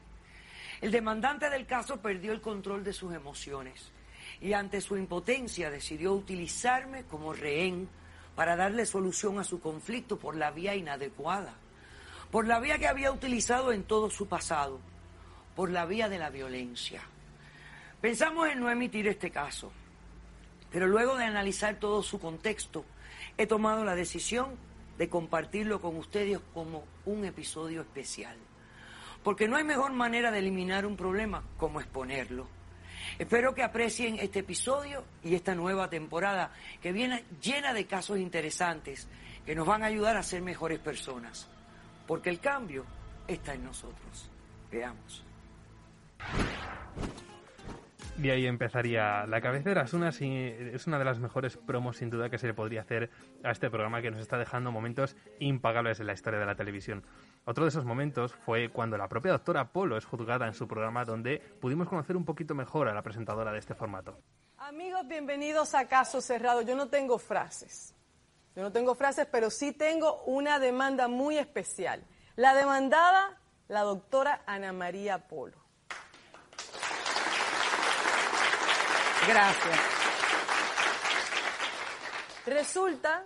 El 0.81 0.89
demandante 0.89 1.47
del 1.47 1.67
caso 1.67 2.01
perdió 2.01 2.31
el 2.31 2.41
control 2.41 2.83
de 2.83 2.93
sus 2.93 3.13
emociones 3.13 3.91
y 4.41 4.53
ante 4.53 4.81
su 4.81 4.97
impotencia 4.97 5.69
decidió 5.69 6.13
utilizarme 6.13 7.03
como 7.03 7.33
rehén 7.33 7.87
para 8.35 8.55
darle 8.55 8.87
solución 8.87 9.37
a 9.37 9.43
su 9.43 9.59
conflicto 9.59 10.17
por 10.17 10.35
la 10.35 10.49
vía 10.49 10.75
inadecuada, 10.75 11.53
por 12.31 12.47
la 12.47 12.59
vía 12.59 12.77
que 12.77 12.87
había 12.87 13.11
utilizado 13.11 13.71
en 13.71 13.83
todo 13.83 14.09
su 14.09 14.27
pasado, 14.27 14.79
por 15.55 15.71
la 15.71 15.85
vía 15.85 16.09
de 16.09 16.19
la 16.19 16.29
violencia. 16.29 17.01
Pensamos 18.01 18.47
en 18.49 18.59
no 18.59 18.69
emitir 18.69 19.07
este 19.07 19.31
caso, 19.31 19.71
pero 20.71 20.87
luego 20.87 21.17
de 21.17 21.25
analizar 21.25 21.75
todo 21.75 22.03
su 22.03 22.19
contexto, 22.19 22.85
he 23.37 23.47
tomado 23.47 23.83
la 23.83 23.95
decisión 23.95 24.55
de 24.97 25.09
compartirlo 25.09 25.81
con 25.81 25.95
ustedes 25.95 26.39
como 26.53 26.83
un 27.05 27.25
episodio 27.25 27.81
especial. 27.81 28.37
Porque 29.23 29.47
no 29.47 29.57
hay 29.57 29.63
mejor 29.63 29.91
manera 29.91 30.31
de 30.31 30.39
eliminar 30.39 30.85
un 30.85 30.95
problema 30.95 31.43
como 31.57 31.79
exponerlo. 31.79 32.47
Espero 33.17 33.53
que 33.55 33.63
aprecien 33.63 34.19
este 34.19 34.39
episodio 34.39 35.03
y 35.23 35.35
esta 35.35 35.55
nueva 35.55 35.89
temporada 35.89 36.53
que 36.81 36.91
viene 36.91 37.25
llena 37.41 37.73
de 37.73 37.85
casos 37.85 38.19
interesantes 38.19 39.07
que 39.45 39.55
nos 39.55 39.65
van 39.65 39.83
a 39.83 39.87
ayudar 39.87 40.15
a 40.15 40.23
ser 40.23 40.41
mejores 40.41 40.79
personas. 40.79 41.49
Porque 42.09 42.31
el 42.31 42.39
cambio 42.39 42.85
está 43.27 43.53
en 43.53 43.63
nosotros. 43.63 44.31
Veamos. 44.71 45.23
Y 48.17 48.31
ahí 48.31 48.47
empezaría 48.47 49.27
La 49.27 49.39
cabecera. 49.41 49.83
Es 49.83 49.93
una, 49.93 50.09
es 50.09 50.87
una 50.87 50.97
de 50.97 51.05
las 51.05 51.19
mejores 51.19 51.55
promos, 51.55 51.97
sin 51.97 52.09
duda, 52.09 52.31
que 52.31 52.39
se 52.39 52.47
le 52.47 52.55
podría 52.55 52.81
hacer 52.81 53.11
a 53.43 53.51
este 53.51 53.69
programa 53.69 54.01
que 54.01 54.09
nos 54.09 54.21
está 54.21 54.39
dejando 54.39 54.71
momentos 54.71 55.15
impagables 55.37 55.99
en 55.99 56.07
la 56.07 56.13
historia 56.13 56.39
de 56.39 56.47
la 56.47 56.55
televisión. 56.55 57.05
Otro 57.45 57.65
de 57.65 57.69
esos 57.69 57.85
momentos 57.85 58.33
fue 58.33 58.69
cuando 58.69 58.97
la 58.97 59.07
propia 59.07 59.33
doctora 59.33 59.71
Polo 59.71 59.95
es 59.95 60.05
juzgada 60.05 60.47
en 60.47 60.55
su 60.55 60.67
programa, 60.67 61.05
donde 61.05 61.37
pudimos 61.61 61.87
conocer 61.87 62.17
un 62.17 62.25
poquito 62.25 62.55
mejor 62.55 62.87
a 62.87 62.95
la 62.95 63.03
presentadora 63.03 63.51
de 63.51 63.59
este 63.59 63.75
formato. 63.75 64.17
Amigos, 64.57 65.07
bienvenidos 65.07 65.75
a 65.75 65.87
Caso 65.87 66.21
Cerrado. 66.21 66.63
Yo 66.63 66.75
no 66.75 66.87
tengo 66.87 67.19
frases. 67.19 67.93
Yo 68.59 68.65
no 68.65 68.73
tengo 68.73 68.93
frases, 68.93 69.25
pero 69.31 69.49
sí 69.49 69.71
tengo 69.71 70.21
una 70.23 70.59
demanda 70.59 71.07
muy 71.07 71.37
especial. 71.37 72.03
La 72.35 72.53
demandada, 72.53 73.39
la 73.69 73.83
doctora 73.83 74.43
Ana 74.45 74.73
María 74.73 75.29
Polo. 75.29 75.55
Gracias. 79.25 79.79
Resulta 82.47 83.23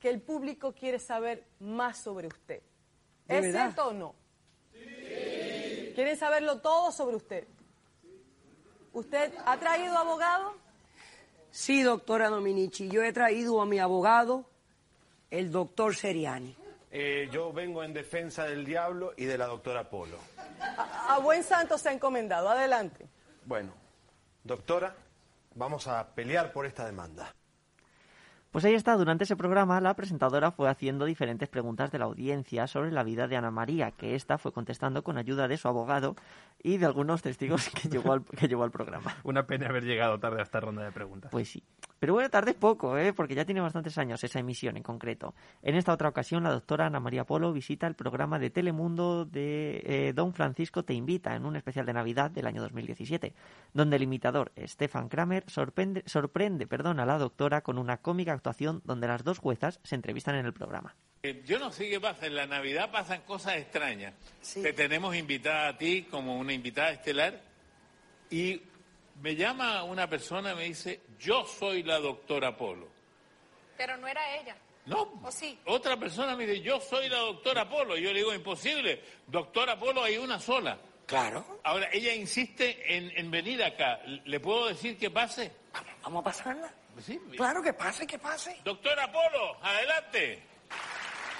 que 0.00 0.08
el 0.08 0.22
público 0.22 0.72
quiere 0.72 0.98
saber 0.98 1.46
más 1.60 1.98
sobre 1.98 2.28
usted. 2.28 2.62
¿De 3.26 3.36
¿Es 3.36 3.42
verdad? 3.42 3.64
cierto 3.64 3.88
o 3.88 3.92
no? 3.92 4.14
¿Quieren 4.72 6.16
saberlo 6.16 6.62
todo 6.62 6.90
sobre 6.90 7.16
usted? 7.16 7.46
¿Usted 8.94 9.34
ha 9.44 9.58
traído 9.58 9.98
abogado? 9.98 10.61
Sí, 11.52 11.82
doctora 11.82 12.30
Dominici, 12.30 12.88
yo 12.88 13.02
he 13.04 13.12
traído 13.12 13.60
a 13.60 13.66
mi 13.66 13.78
abogado, 13.78 14.46
el 15.30 15.52
doctor 15.52 15.94
Seriani. 15.94 16.56
Eh, 16.90 17.28
yo 17.30 17.52
vengo 17.52 17.84
en 17.84 17.92
defensa 17.92 18.44
del 18.44 18.64
diablo 18.64 19.12
y 19.16 19.26
de 19.26 19.36
la 19.38 19.46
doctora 19.46 19.88
Polo. 19.88 20.16
A, 20.60 21.14
a 21.14 21.18
buen 21.18 21.44
santo 21.44 21.76
se 21.76 21.90
ha 21.90 21.92
encomendado. 21.92 22.48
Adelante. 22.48 23.06
Bueno, 23.44 23.72
doctora, 24.42 24.94
vamos 25.54 25.86
a 25.88 26.06
pelear 26.14 26.52
por 26.52 26.64
esta 26.66 26.86
demanda. 26.86 27.34
Pues 28.52 28.66
ahí 28.66 28.74
está, 28.74 28.98
durante 28.98 29.24
ese 29.24 29.34
programa 29.34 29.80
la 29.80 29.96
presentadora 29.96 30.50
fue 30.50 30.68
haciendo 30.68 31.06
diferentes 31.06 31.48
preguntas 31.48 31.90
de 31.90 31.98
la 31.98 32.04
audiencia 32.04 32.66
sobre 32.66 32.92
la 32.92 33.02
vida 33.02 33.26
de 33.26 33.36
Ana 33.38 33.50
María, 33.50 33.92
que 33.92 34.14
ésta 34.14 34.36
fue 34.36 34.52
contestando 34.52 35.02
con 35.02 35.16
ayuda 35.16 35.48
de 35.48 35.56
su 35.56 35.68
abogado 35.68 36.16
y 36.62 36.76
de 36.76 36.84
algunos 36.84 37.22
testigos 37.22 37.70
que 37.70 37.88
llevó 37.88 38.12
al, 38.12 38.24
que 38.26 38.48
llevó 38.48 38.64
al 38.64 38.70
programa. 38.70 39.16
Una 39.24 39.46
pena 39.46 39.68
haber 39.68 39.84
llegado 39.84 40.20
tarde 40.20 40.40
a 40.40 40.42
esta 40.42 40.60
ronda 40.60 40.84
de 40.84 40.92
preguntas. 40.92 41.30
Pues 41.30 41.48
sí. 41.48 41.62
Pero 42.02 42.14
bueno, 42.14 42.30
tarde 42.30 42.54
poco, 42.54 42.98
¿eh? 42.98 43.12
porque 43.12 43.36
ya 43.36 43.44
tiene 43.44 43.60
bastantes 43.60 43.96
años 43.96 44.24
esa 44.24 44.40
emisión 44.40 44.76
en 44.76 44.82
concreto. 44.82 45.36
En 45.62 45.76
esta 45.76 45.92
otra 45.92 46.08
ocasión, 46.08 46.42
la 46.42 46.50
doctora 46.50 46.86
Ana 46.86 46.98
María 46.98 47.22
Polo 47.22 47.52
visita 47.52 47.86
el 47.86 47.94
programa 47.94 48.40
de 48.40 48.50
Telemundo 48.50 49.24
de 49.24 49.84
eh, 49.86 50.12
Don 50.12 50.34
Francisco 50.34 50.82
Te 50.82 50.94
Invita 50.94 51.36
en 51.36 51.46
un 51.46 51.54
especial 51.54 51.86
de 51.86 51.92
Navidad 51.92 52.32
del 52.32 52.48
año 52.48 52.60
2017, 52.60 53.34
donde 53.72 53.94
el 53.94 54.02
imitador 54.02 54.50
Stefan 54.66 55.08
Kramer 55.08 55.44
sorprende, 55.46 56.02
sorprende 56.06 56.66
perdón, 56.66 56.98
a 56.98 57.06
la 57.06 57.18
doctora 57.18 57.60
con 57.60 57.78
una 57.78 57.98
cómica 57.98 58.32
actuación 58.32 58.82
donde 58.84 59.06
las 59.06 59.22
dos 59.22 59.38
juezas 59.38 59.78
se 59.84 59.94
entrevistan 59.94 60.34
en 60.34 60.46
el 60.46 60.52
programa. 60.52 60.96
Eh, 61.22 61.44
Yo 61.46 61.60
no 61.60 61.70
sé 61.70 61.88
qué 61.88 62.00
pasa, 62.00 62.26
en 62.26 62.34
la 62.34 62.48
Navidad 62.48 62.90
pasan 62.90 63.20
cosas 63.20 63.58
extrañas. 63.58 64.14
Te 64.54 64.72
tenemos 64.72 65.14
invitada 65.14 65.68
a 65.68 65.78
ti 65.78 66.08
como 66.10 66.36
una 66.36 66.52
invitada 66.52 66.90
estelar 66.90 67.40
y 68.28 68.60
me 69.20 69.34
llama 69.36 69.82
una 69.84 70.08
persona 70.08 70.52
y 70.52 70.56
me 70.56 70.64
dice, 70.64 71.00
yo 71.18 71.44
soy 71.44 71.82
la 71.82 71.98
doctora 71.98 72.56
Polo. 72.56 72.88
Pero 73.76 73.96
no 73.96 74.06
era 74.06 74.36
ella. 74.36 74.56
No, 74.86 75.20
¿O 75.22 75.30
sí? 75.30 75.58
otra 75.66 75.96
persona 75.96 76.34
me 76.36 76.46
dice, 76.46 76.60
yo 76.60 76.80
soy 76.80 77.08
la 77.08 77.18
doctora 77.18 77.68
Polo. 77.68 77.96
Yo 77.96 78.12
le 78.12 78.18
digo, 78.18 78.34
imposible, 78.34 79.02
doctora 79.26 79.78
Polo 79.78 80.02
hay 80.02 80.18
una 80.18 80.40
sola. 80.40 80.78
Claro. 81.06 81.60
Ahora, 81.64 81.88
ella 81.92 82.14
insiste 82.14 82.96
en, 82.96 83.12
en 83.16 83.30
venir 83.30 83.62
acá. 83.62 84.00
¿Le 84.24 84.40
puedo 84.40 84.66
decir 84.68 84.96
que 84.98 85.10
pase? 85.10 85.52
Vamos 86.02 86.20
a 86.22 86.24
pasarla. 86.24 86.72
Sí. 87.00 87.20
Claro 87.36 87.62
que 87.62 87.72
pase, 87.72 88.06
que 88.06 88.18
pase. 88.18 88.56
Doctora 88.64 89.10
Polo, 89.10 89.56
adelante. 89.62 90.42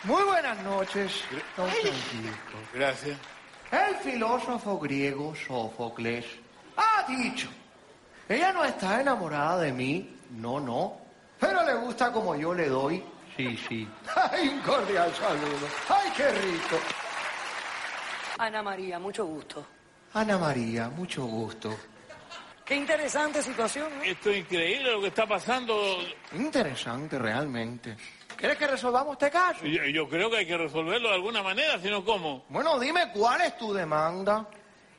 Muy 0.04 0.22
buenas 0.24 0.60
noches, 0.64 1.22
don 1.56 1.68
Francisco. 1.70 2.58
Gracias. 2.74 3.18
El 3.70 3.94
filósofo 3.96 4.78
griego 4.78 5.34
Sófocles 5.34 6.26
ha 6.76 7.04
dicho, 7.08 7.48
ella 8.28 8.52
no 8.52 8.64
está 8.64 9.00
enamorada 9.00 9.60
de 9.62 9.72
mí, 9.72 10.16
no, 10.30 10.60
no, 10.60 10.98
pero 11.38 11.64
le 11.64 11.74
gusta 11.74 12.12
como 12.12 12.34
yo 12.36 12.54
le 12.54 12.68
doy, 12.68 13.02
sí, 13.36 13.56
sí. 13.68 13.88
¡Ay, 14.32 14.48
un 14.48 14.60
cordial 14.60 15.12
saludo! 15.14 15.66
¡Ay, 15.88 16.10
qué 16.16 16.30
rico! 16.30 16.76
Ana 18.38 18.62
María, 18.62 18.98
mucho 18.98 19.24
gusto. 19.24 19.64
Ana 20.14 20.38
María, 20.38 20.88
mucho 20.88 21.24
gusto. 21.24 21.74
Qué 22.64 22.76
interesante 22.76 23.42
situación, 23.42 23.90
¿no? 23.98 24.02
Esto 24.04 24.30
es 24.30 24.38
increíble 24.38 24.92
lo 24.92 25.00
que 25.00 25.08
está 25.08 25.26
pasando. 25.26 25.98
Interesante 26.32 27.18
realmente. 27.18 27.96
¿Quieres 28.36 28.56
que 28.56 28.66
resolvamos 28.66 29.12
este 29.12 29.30
caso? 29.30 29.64
Yo, 29.66 29.84
yo 29.84 30.08
creo 30.08 30.30
que 30.30 30.38
hay 30.38 30.46
que 30.46 30.56
resolverlo 30.56 31.08
de 31.08 31.14
alguna 31.14 31.42
manera, 31.42 31.78
si 31.78 31.90
no, 31.90 32.04
¿cómo? 32.04 32.44
Bueno, 32.48 32.78
dime 32.78 33.10
cuál 33.12 33.40
es 33.42 33.56
tu 33.56 33.72
demanda 33.72 34.48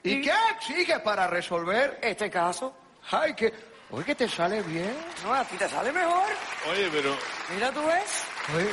y 0.04 0.22
qué 0.22 0.32
exiges 0.56 1.00
para 1.00 1.28
resolver 1.28 2.00
este 2.02 2.30
caso. 2.30 2.74
Ay, 3.12 3.34
que, 3.34 3.54
oye, 3.92 4.06
que 4.06 4.16
te 4.16 4.28
sale 4.28 4.62
bien. 4.64 4.96
No, 5.24 5.34
a 5.34 5.44
ti 5.46 5.58
te 5.58 5.68
sale 5.68 5.92
mejor. 5.92 6.24
Oye, 6.72 6.90
pero... 6.92 7.16
Mira, 7.54 7.72
tú 7.72 7.86
ves. 7.86 8.26
Oye, 8.56 8.70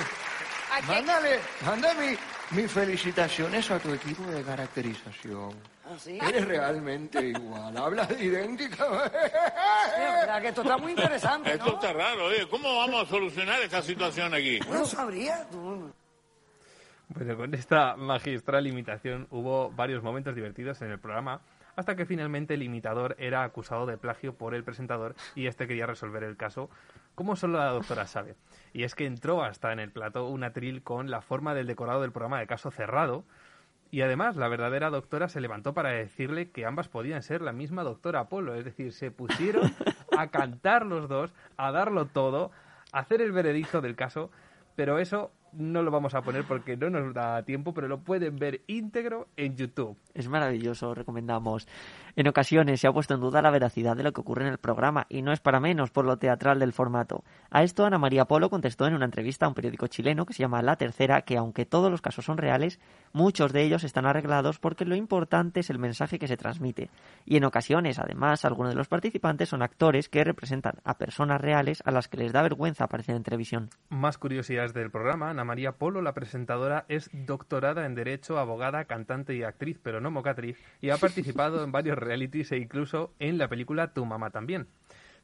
mándale, 0.87 1.41
mándale 1.65 2.11
mi- 2.53 2.61
mis 2.63 2.71
felicitaciones 2.71 3.71
a 3.71 3.79
tu 3.79 3.93
equipo 3.93 4.23
de 4.25 4.43
caracterización. 4.43 5.55
¿Ah, 5.85 5.95
sí? 5.99 6.19
Eres 6.23 6.47
realmente 6.47 7.21
igual, 7.21 7.77
hablas 7.77 8.09
idéntica. 8.21 8.85
Sí, 8.87 10.41
que 10.43 10.49
esto 10.49 10.63
está 10.63 10.77
muy 10.79 10.93
interesante, 10.93 11.53
Esto 11.53 11.65
¿no? 11.67 11.75
está 11.75 11.93
raro, 11.93 12.27
oye. 12.27 12.49
¿Cómo 12.49 12.77
vamos 12.77 13.07
a 13.07 13.11
solucionar 13.11 13.61
esta 13.61 13.83
situación 13.83 14.33
aquí? 14.35 14.61
No 14.71 14.85
sabría. 14.87 15.45
tú. 15.51 15.93
Bueno, 17.09 17.37
con 17.37 17.53
esta 17.55 17.97
magistral 17.97 18.69
imitación 18.69 19.27
hubo 19.31 19.71
varios 19.73 20.01
momentos 20.03 20.33
divertidos 20.35 20.81
en 20.83 20.93
el 20.93 21.01
programa, 21.01 21.41
hasta 21.81 21.97
que 21.97 22.07
finalmente 22.07 22.55
el 22.55 22.63
imitador 22.63 23.17
era 23.19 23.43
acusado 23.43 23.87
de 23.87 23.99
plagio 23.99 24.35
por 24.35 24.55
el 24.55 24.65
presentador 24.65 25.15
y 25.35 25.47
este 25.47 25.67
quería 25.67 25.87
resolver 25.87 26.23
el 26.23 26.37
caso, 26.37 26.71
como 27.15 27.37
solo 27.37 27.59
la 27.59 27.71
doctora 27.71 28.07
sabe. 28.07 28.37
Y 28.73 28.85
es 28.85 28.95
que 28.95 29.07
entró 29.07 29.43
hasta 29.43 29.73
en 29.73 29.81
el 29.81 29.91
plato 29.91 30.29
un 30.29 30.45
atril 30.45 30.83
con 30.83 31.11
la 31.11 31.21
forma 31.23 31.55
del 31.55 31.67
decorado 31.67 32.03
del 32.03 32.13
programa 32.13 32.39
de 32.39 32.47
caso 32.47 32.71
cerrado, 32.71 33.25
Y 33.93 34.03
además, 34.03 34.37
la 34.37 34.49
verdadera 34.49 34.89
doctora 34.89 35.29
se 35.29 35.41
levantó 35.41 35.75
para 35.75 35.91
decirle 35.91 36.51
que 36.51 36.65
ambas 36.65 36.89
podían 36.89 37.23
ser 37.23 37.43
la 37.43 37.53
misma 37.53 37.83
doctora 37.83 38.21
Apolo. 38.21 38.55
Es 38.55 38.65
decir, 38.65 38.93
se 38.93 39.11
pusieron 39.11 39.73
a 40.17 40.29
cantar 40.29 40.87
los 40.87 41.09
dos, 41.09 41.35
a 41.57 41.73
darlo 41.73 42.07
todo, 42.07 42.53
a 42.93 43.01
hacer 43.01 43.21
el 43.21 43.33
veredicto 43.33 43.81
del 43.81 43.97
caso. 43.97 44.31
Pero 44.77 44.99
eso 44.99 45.33
no 45.53 45.83
lo 45.83 45.91
vamos 45.91 46.15
a 46.15 46.23
poner 46.23 46.45
porque 46.45 46.77
no 46.77 46.91
nos 46.91 47.15
da 47.15 47.45
tiempo, 47.45 47.75
pero 47.75 47.89
lo 47.89 48.01
pueden 48.01 48.37
ver 48.37 48.63
íntegro 48.67 49.29
en 49.37 49.57
YouTube. 49.57 49.97
Es 50.15 50.29
maravilloso, 50.29 50.95
recomendamos. 50.95 51.67
En 52.17 52.29
ocasiones 52.29 52.81
se 52.81 52.87
ha 52.87 52.93
puesto 52.93 53.15
en 53.15 53.21
duda 53.21 53.43
la 53.43 53.51
veracidad 53.51 53.97
de 53.97 54.03
lo 54.03 54.13
que 54.13 54.21
ocurre 54.21 54.47
en 54.47 54.53
el 54.53 54.59
programa, 54.59 55.07
y 55.09 55.23
no 55.23 55.33
es 55.33 55.41
para 55.41 55.61
menos 55.61 55.91
por 55.91 56.05
lo 56.05 56.19
teatral 56.19 56.59
del 56.59 56.73
formato. 56.73 57.25
A 57.51 57.63
esto 57.63 57.85
Ana 57.85 57.99
María 57.99 58.25
Polo 58.25 58.51
contestó 58.51 58.87
en 58.87 58.95
una 58.95 59.05
entrevista 59.05 59.47
a 59.47 59.49
un 59.49 59.55
periódico 59.55 59.87
chileno 59.87 60.27
que 60.27 60.35
se 60.35 60.43
llama 60.43 60.63
La 60.63 60.77
Tercera 60.77 61.23
que 61.23 61.37
aunque 61.37 61.67
todos 61.67 61.91
los 61.91 62.01
casos 62.01 62.25
son 62.25 62.39
reales, 62.39 62.81
muchos 63.13 63.53
de 63.53 63.63
ellos 63.63 63.85
están 63.85 64.07
arreglados 64.07 64.59
porque 64.59 64.85
lo 64.85 64.95
importante 64.97 65.61
es 65.61 65.71
el 65.71 65.79
mensaje 65.79 66.19
que 66.19 66.29
se 66.29 66.37
transmite. 66.37 66.91
Y 67.25 67.37
en 67.37 67.45
ocasiones, 67.45 67.99
además, 67.99 68.45
algunos 68.45 68.73
de 68.73 68.77
los 68.77 68.89
participantes 68.89 69.49
son 69.49 69.63
actores 69.63 70.09
que 70.09 70.25
representan 70.25 70.75
a 70.85 70.99
personas 70.99 71.41
reales 71.41 71.83
a 71.85 71.91
las 71.91 72.09
que 72.09 72.19
les 72.19 72.33
da 72.33 72.43
vergüenza 72.43 72.85
aparecer 72.85 73.17
en 73.17 73.23
televisión. 73.23 73.71
Más 73.89 74.19
curiosidades 74.19 74.75
del 74.75 74.91
programa. 74.91 75.31
Ana 75.31 75.45
María 75.45 75.73
Polo, 75.73 76.03
la 76.03 76.15
presentadora, 76.15 76.85
es 76.89 77.11
doctorada 77.13 77.87
en 77.87 77.95
Derecho, 77.95 78.39
abogada, 78.39 78.85
cantante 78.85 79.35
y 79.35 79.43
actriz, 79.43 79.79
pero 79.83 80.01
no 80.01 80.11
mocatriz, 80.11 80.59
y 80.81 80.91
ha 80.91 80.97
participado 80.97 81.63
en 81.65 81.73
varios 81.73 81.99
realities 82.01 82.53
e 82.53 82.57
incluso 82.57 83.15
en 83.19 83.39
la 83.39 83.49
película 83.49 83.93
Tu 83.93 84.05
mamá 84.05 84.31
también, 84.31 84.69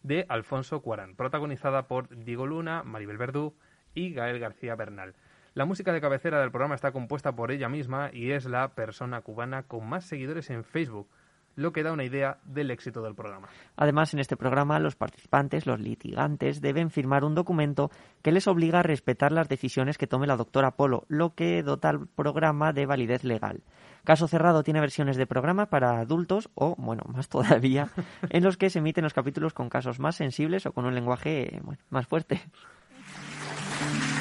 de 0.02 0.26
Alfonso 0.28 0.80
Cuarán, 0.82 1.16
protagonizada 1.16 1.88
por 1.88 2.08
Diego 2.24 2.46
Luna, 2.46 2.82
Maribel 2.82 3.18
Verdú 3.18 3.54
y 3.94 4.12
Gael 4.12 4.38
García 4.38 4.74
Bernal. 4.76 5.14
La 5.54 5.64
música 5.64 5.92
de 5.92 6.02
cabecera 6.02 6.38
del 6.40 6.50
programa 6.50 6.74
está 6.74 6.92
compuesta 6.92 7.34
por 7.34 7.50
ella 7.50 7.68
misma 7.68 8.10
y 8.12 8.32
es 8.32 8.44
la 8.44 8.74
persona 8.74 9.22
cubana 9.22 9.62
con 9.62 9.88
más 9.88 10.04
seguidores 10.04 10.50
en 10.50 10.64
Facebook, 10.64 11.08
lo 11.54 11.72
que 11.72 11.82
da 11.82 11.92
una 11.92 12.04
idea 12.04 12.38
del 12.44 12.70
éxito 12.70 13.00
del 13.02 13.14
programa. 13.14 13.48
Además, 13.74 14.12
en 14.12 14.20
este 14.20 14.36
programa 14.36 14.78
los 14.78 14.96
participantes, 14.96 15.66
los 15.66 15.80
litigantes, 15.80 16.60
deben 16.60 16.90
firmar 16.90 17.24
un 17.24 17.34
documento 17.34 17.90
que 18.22 18.32
les 18.32 18.46
obliga 18.46 18.80
a 18.80 18.82
respetar 18.82 19.32
las 19.32 19.48
decisiones 19.48 19.96
que 19.96 20.06
tome 20.06 20.26
la 20.26 20.36
doctora 20.36 20.72
Polo, 20.72 21.04
lo 21.08 21.34
que 21.34 21.62
dota 21.62 21.88
al 21.88 22.06
programa 22.06 22.74
de 22.74 22.84
validez 22.84 23.24
legal. 23.24 23.62
Caso 24.06 24.28
Cerrado 24.28 24.62
tiene 24.62 24.80
versiones 24.80 25.16
de 25.16 25.26
programa 25.26 25.66
para 25.66 25.98
adultos 25.98 26.48
o, 26.54 26.76
bueno, 26.78 27.02
más 27.12 27.28
todavía, 27.36 27.88
en 28.30 28.44
los 28.44 28.56
que 28.56 28.70
se 28.70 28.78
emiten 28.78 29.02
los 29.02 29.12
capítulos 29.12 29.52
con 29.52 29.68
casos 29.68 29.98
más 29.98 30.14
sensibles 30.14 30.64
o 30.64 30.72
con 30.72 30.86
un 30.86 30.94
lenguaje 30.94 31.58
bueno, 31.64 31.82
más 31.90 32.06
fuerte. 32.06 32.40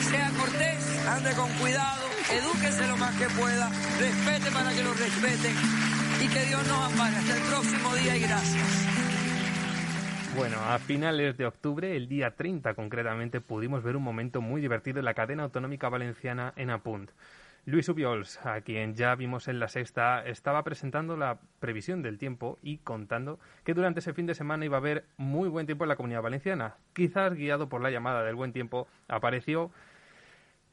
Sea 0.01 0.31
cortés, 0.31 1.07
ande 1.07 1.31
con 1.33 1.49
cuidado, 1.59 2.01
edúquese 2.33 2.87
lo 2.87 2.97
más 2.97 3.15
que 3.15 3.27
pueda, 3.39 3.69
respete 3.99 4.51
para 4.51 4.73
que 4.73 4.83
lo 4.83 4.91
respeten 4.91 5.55
y 6.19 6.27
que 6.29 6.45
Dios 6.45 6.67
nos 6.67 6.91
ampare. 6.91 7.17
Hasta 7.17 7.37
el 7.37 7.43
próximo 7.43 7.95
día 7.95 8.17
y 8.17 8.19
gracias. 8.21 8.87
Bueno, 10.35 10.57
a 10.65 10.79
finales 10.79 11.37
de 11.37 11.45
octubre, 11.45 11.95
el 11.95 12.07
día 12.07 12.35
30 12.35 12.73
concretamente, 12.73 13.39
pudimos 13.39 13.83
ver 13.83 13.95
un 13.95 14.03
momento 14.03 14.41
muy 14.41 14.61
divertido 14.61 14.97
en 14.97 15.05
la 15.05 15.13
cadena 15.13 15.43
autonómica 15.43 15.89
valenciana 15.89 16.53
en 16.55 16.71
Apunt. 16.71 17.11
Luis 17.67 17.89
Ubiols, 17.89 18.45
a 18.45 18.61
quien 18.61 18.93
ya 18.93 19.15
vimos 19.15 19.47
en 19.47 19.59
la 19.59 19.67
sexta, 19.67 20.23
estaba 20.23 20.63
presentando 20.63 21.17
la 21.17 21.39
previsión 21.59 22.03
del 22.03 22.19
tiempo 22.19 22.59
y 22.61 22.77
contando 22.77 23.39
que 23.63 23.73
durante 23.73 24.01
ese 24.01 24.13
fin 24.13 24.27
de 24.27 24.35
semana 24.35 24.65
iba 24.65 24.77
a 24.77 24.79
haber 24.79 25.05
muy 25.17 25.49
buen 25.49 25.65
tiempo 25.65 25.83
en 25.83 25.89
la 25.89 25.95
comunidad 25.95 26.21
valenciana. 26.21 26.75
Quizás 26.93 27.33
guiado 27.33 27.67
por 27.67 27.81
la 27.81 27.89
llamada 27.89 28.23
del 28.23 28.35
buen 28.35 28.53
tiempo, 28.53 28.87
apareció 29.07 29.71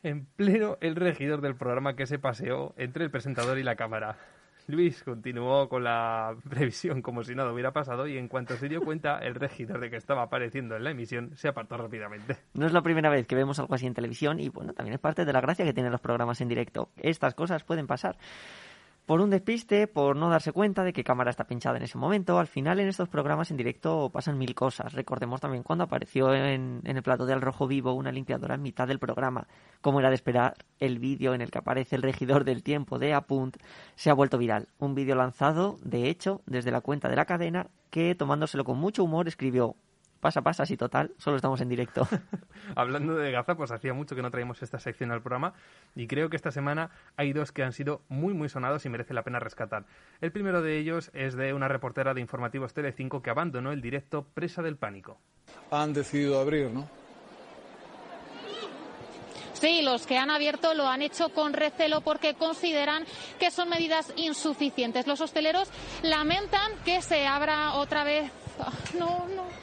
en 0.03 0.27
pleno 0.27 0.77
el 0.83 0.97
regidor 0.97 1.41
del 1.41 1.57
programa 1.57 1.97
que 1.97 2.05
se 2.05 2.19
paseó 2.19 2.75
entre 2.77 3.05
el 3.05 3.11
presentador 3.11 3.57
y 3.57 3.63
la 3.63 3.77
cámara. 3.77 4.19
Luis 4.69 5.03
continuó 5.03 5.69
con 5.69 5.85
la 5.85 6.35
previsión 6.49 7.03
como 7.03 7.23
si 7.25 7.35
nada 7.35 7.53
hubiera 7.53 7.73
pasado 7.73 8.07
y 8.07 8.19
en 8.19 8.29
cuanto 8.29 8.57
se 8.57 8.69
dio 8.69 8.81
cuenta 8.83 9.19
el 9.19 9.35
regidor 9.35 9.81
de 9.81 9.91
que 9.91 9.97
estaba 9.97 10.23
apareciendo 10.23 10.77
en 10.77 10.85
la 10.85 10.91
emisión 10.91 11.33
se 11.37 11.49
apartó 11.49 11.77
rápidamente. 11.77 12.37
No 12.55 12.67
es 12.67 12.73
la 12.73 12.83
primera 12.83 13.11
vez 13.11 13.27
que 13.27 13.35
vemos 13.35 13.59
algo 13.59 13.75
así 13.75 13.87
en 13.87 13.95
televisión 13.95 14.41
y 14.41 14.49
bueno, 14.49 14.73
también 14.73 14.95
es 14.95 15.01
parte 15.01 15.25
de 15.25 15.33
la 15.33 15.41
gracia 15.41 15.65
que 15.65 15.73
tienen 15.73 15.93
los 15.93 16.01
programas 16.01 16.41
en 16.41 16.49
directo. 16.49 16.91
Estas 16.97 17.35
cosas 17.35 17.65
pueden 17.65 17.87
pasar. 17.87 18.17
Por 19.07 19.21
un 19.21 19.31
despiste, 19.31 19.89
por 19.89 20.15
no 20.15 20.31
darse 20.31 20.53
cuenta 20.53 20.85
de 20.85 20.93
que 20.93 21.03
cámara 21.03 21.31
está 21.31 21.45
pinchada 21.45 21.77
en 21.77 21.83
ese 21.83 21.99
momento, 21.99 22.39
al 22.39 22.47
final 22.47 22.79
en 22.79 22.87
estos 22.87 23.09
programas 23.09 23.51
en 23.51 23.57
directo 23.57 24.11
pasan 24.11 24.39
mil 24.39 24.55
cosas. 24.55 24.93
Recordemos 24.93 25.41
también 25.41 25.65
cuando 25.65 25.85
apareció 25.85 26.33
en, 26.33 26.83
el 26.85 27.03
plato 27.03 27.27
de 27.27 27.33
Al 27.33 27.41
Rojo 27.41 27.67
Vivo 27.67 27.95
una 27.95 28.13
limpiadora 28.13 28.55
en 28.55 28.63
mitad 28.63 28.87
del 28.87 29.01
programa. 29.01 29.49
Como 29.81 29.99
era 29.99 30.09
de 30.09 30.15
esperar, 30.15 30.55
el 30.79 31.01
vídeo 31.01 31.35
en 31.35 31.41
el 31.41 31.51
que 31.51 31.59
aparece 31.59 31.97
el 31.97 32.03
regidor 32.03 32.45
del 32.45 32.63
tiempo 32.63 33.01
de 33.01 33.13
Apunt 33.13 33.57
se 33.97 34.09
ha 34.09 34.15
vuelto 34.15 34.39
viral. 34.39 34.69
Un 34.79 34.95
vídeo 34.95 35.17
lanzado, 35.17 35.79
de 35.83 36.09
hecho, 36.09 36.41
desde 36.47 36.71
la 36.71 36.81
cuenta 36.81 37.09
de 37.09 37.17
la 37.17 37.25
cadena 37.25 37.67
que, 37.91 38.15
tomándoselo 38.15 38.63
con 38.63 38.79
mucho 38.79 39.03
humor, 39.03 39.27
escribió 39.27 39.75
pasa, 40.23 40.41
pasa, 40.41 40.65
sí, 40.65 40.77
total, 40.77 41.11
solo 41.19 41.35
estamos 41.37 41.61
en 41.61 41.69
directo. 41.69 42.07
Hablando 42.77 43.17
de 43.17 43.33
Gaza, 43.33 43.57
pues 43.57 43.73
hacía 43.73 43.93
mucho 43.93 44.15
que 44.15 44.23
no 44.23 44.31
traíamos 44.31 44.63
esta 44.63 44.79
sección 44.79 45.11
al 45.11 45.21
programa 45.21 45.53
y 45.97 46.07
creo 46.07 46.31
que 46.31 46.37
esta 46.37 46.53
semana 46.53 46.91
hay 47.17 47.33
dos 47.33 47.51
que 47.51 47.65
han 47.65 47.73
sido 47.73 48.03
muy, 48.09 48.33
muy 48.33 48.49
sonados 48.49 48.87
y 48.87 48.89
merece 48.89 49.15
la 49.15 49.25
pena 49.25 49.41
rescatar. 49.41 49.85
El 50.21 50.31
primero 50.31 50.63
de 50.63 50.79
ellos 50.79 51.11
es 51.13 51.35
de 51.35 51.53
una 51.53 51.67
reportera 51.67 52.15
de 52.15 52.21
Informativos 52.21 52.73
Telecinco 52.73 53.21
que 53.21 53.31
abandonó 53.31 53.73
el 53.73 53.83
directo 53.83 54.25
presa 54.33 54.63
del 54.63 54.77
pánico. 54.77 55.19
Han 55.73 55.93
decidido 55.93 56.41
abrir, 56.41 56.71
¿no? 56.71 56.89
Sí, 59.55 59.83
los 59.83 60.07
que 60.07 60.19
han 60.19 60.31
abierto 60.31 60.75
lo 60.75 60.89
han 60.89 61.03
hecho 61.03 61.31
con 61.31 61.53
recelo 61.53 62.01
porque 62.01 62.35
consideran 62.35 63.05
que 63.41 63.51
son 63.51 63.69
medidas 63.69 64.13
insuficientes. 64.17 65.07
Los 65.09 65.21
hosteleros 65.21 65.69
lamentan 66.03 66.73
que 66.85 67.03
se 67.03 67.27
abra 67.27 67.75
otra 67.75 68.05
vez. 68.05 68.31
Ah, 68.61 68.73
No, 68.99 69.27
no. 69.35 69.62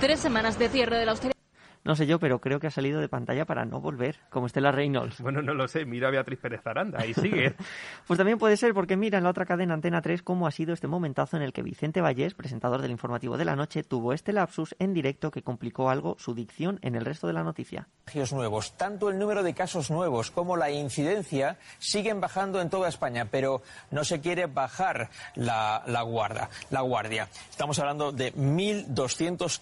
Tres 0.00 0.20
semanas 0.20 0.58
de 0.58 0.70
cierre 0.70 0.98
de 0.98 1.04
la 1.04 1.12
hostelería. 1.12 1.40
No 1.82 1.96
sé 1.96 2.06
yo, 2.06 2.18
pero 2.18 2.40
creo 2.40 2.60
que 2.60 2.66
ha 2.66 2.70
salido 2.70 3.00
de 3.00 3.08
pantalla 3.08 3.46
para 3.46 3.64
no 3.64 3.80
volver, 3.80 4.16
como 4.28 4.46
Estela 4.46 4.70
Reynolds. 4.70 5.20
Bueno, 5.30 5.42
no 5.42 5.54
lo 5.54 5.68
sé, 5.68 5.84
mira 5.84 6.08
a 6.08 6.10
Beatriz 6.10 6.38
Pérez 6.38 6.66
Aranda 6.66 7.04
y 7.06 7.14
sigue. 7.14 7.54
Pues 8.06 8.18
también 8.18 8.38
puede 8.38 8.56
ser 8.56 8.74
porque 8.74 8.96
mira 8.96 9.18
en 9.18 9.24
la 9.24 9.30
otra 9.30 9.46
cadena 9.46 9.74
Antena 9.74 10.02
3 10.02 10.22
cómo 10.22 10.46
ha 10.46 10.50
sido 10.50 10.74
este 10.74 10.88
momentazo 10.88 11.36
en 11.36 11.42
el 11.42 11.52
que 11.52 11.62
Vicente 11.62 12.00
Vallés, 12.00 12.34
presentador 12.34 12.82
del 12.82 12.90
informativo 12.90 13.36
de 13.36 13.44
la 13.44 13.56
noche, 13.56 13.82
tuvo 13.82 14.12
este 14.12 14.32
lapsus 14.32 14.74
en 14.78 14.92
directo 14.92 15.30
que 15.30 15.42
complicó 15.42 15.90
algo 15.90 16.16
su 16.18 16.34
dicción 16.34 16.78
en 16.82 16.96
el 16.96 17.04
resto 17.04 17.26
de 17.26 17.34
la 17.34 17.44
noticia. 17.44 17.88
nuevos. 18.32 18.76
Tanto 18.76 19.10
el 19.10 19.18
número 19.18 19.42
de 19.42 19.54
casos 19.54 19.90
nuevos 19.90 20.30
como 20.30 20.56
la 20.56 20.70
incidencia 20.70 21.58
siguen 21.78 22.20
bajando 22.20 22.60
en 22.60 22.70
toda 22.70 22.88
España, 22.88 23.28
pero 23.30 23.62
no 23.90 24.04
se 24.04 24.20
quiere 24.20 24.46
bajar 24.46 25.10
la, 25.34 25.82
la 25.86 26.02
guarda, 26.02 26.50
la 26.70 26.80
guardia. 26.80 27.28
Estamos 27.50 27.78
hablando 27.78 28.12
de 28.12 28.34
1.200 28.34 29.60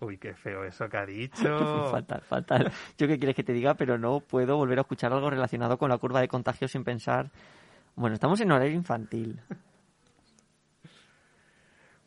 Uy, 0.00 0.16
qué 0.18 0.34
feo 0.34 0.64
eso 0.64 0.88
que 0.88 0.96
ha 0.96 1.06
dicho. 1.06 1.88
fatal, 1.90 2.22
fatal. 2.22 2.72
Yo 2.96 3.08
qué 3.08 3.18
quieres 3.18 3.34
que 3.34 3.42
te 3.42 3.52
diga, 3.52 3.74
pero 3.74 3.98
no 3.98 4.20
puedo 4.20 4.56
volver 4.56 4.78
a 4.78 4.82
escuchar 4.82 5.12
algo 5.12 5.28
relacionado 5.30 5.76
con 5.76 5.90
la 5.90 5.98
curva 5.98 6.20
de 6.20 6.28
contagio 6.28 6.68
sin 6.68 6.84
pensar. 6.84 7.30
Bueno, 7.96 8.14
estamos 8.14 8.40
en 8.40 8.52
horario 8.52 8.74
infantil. 8.74 9.40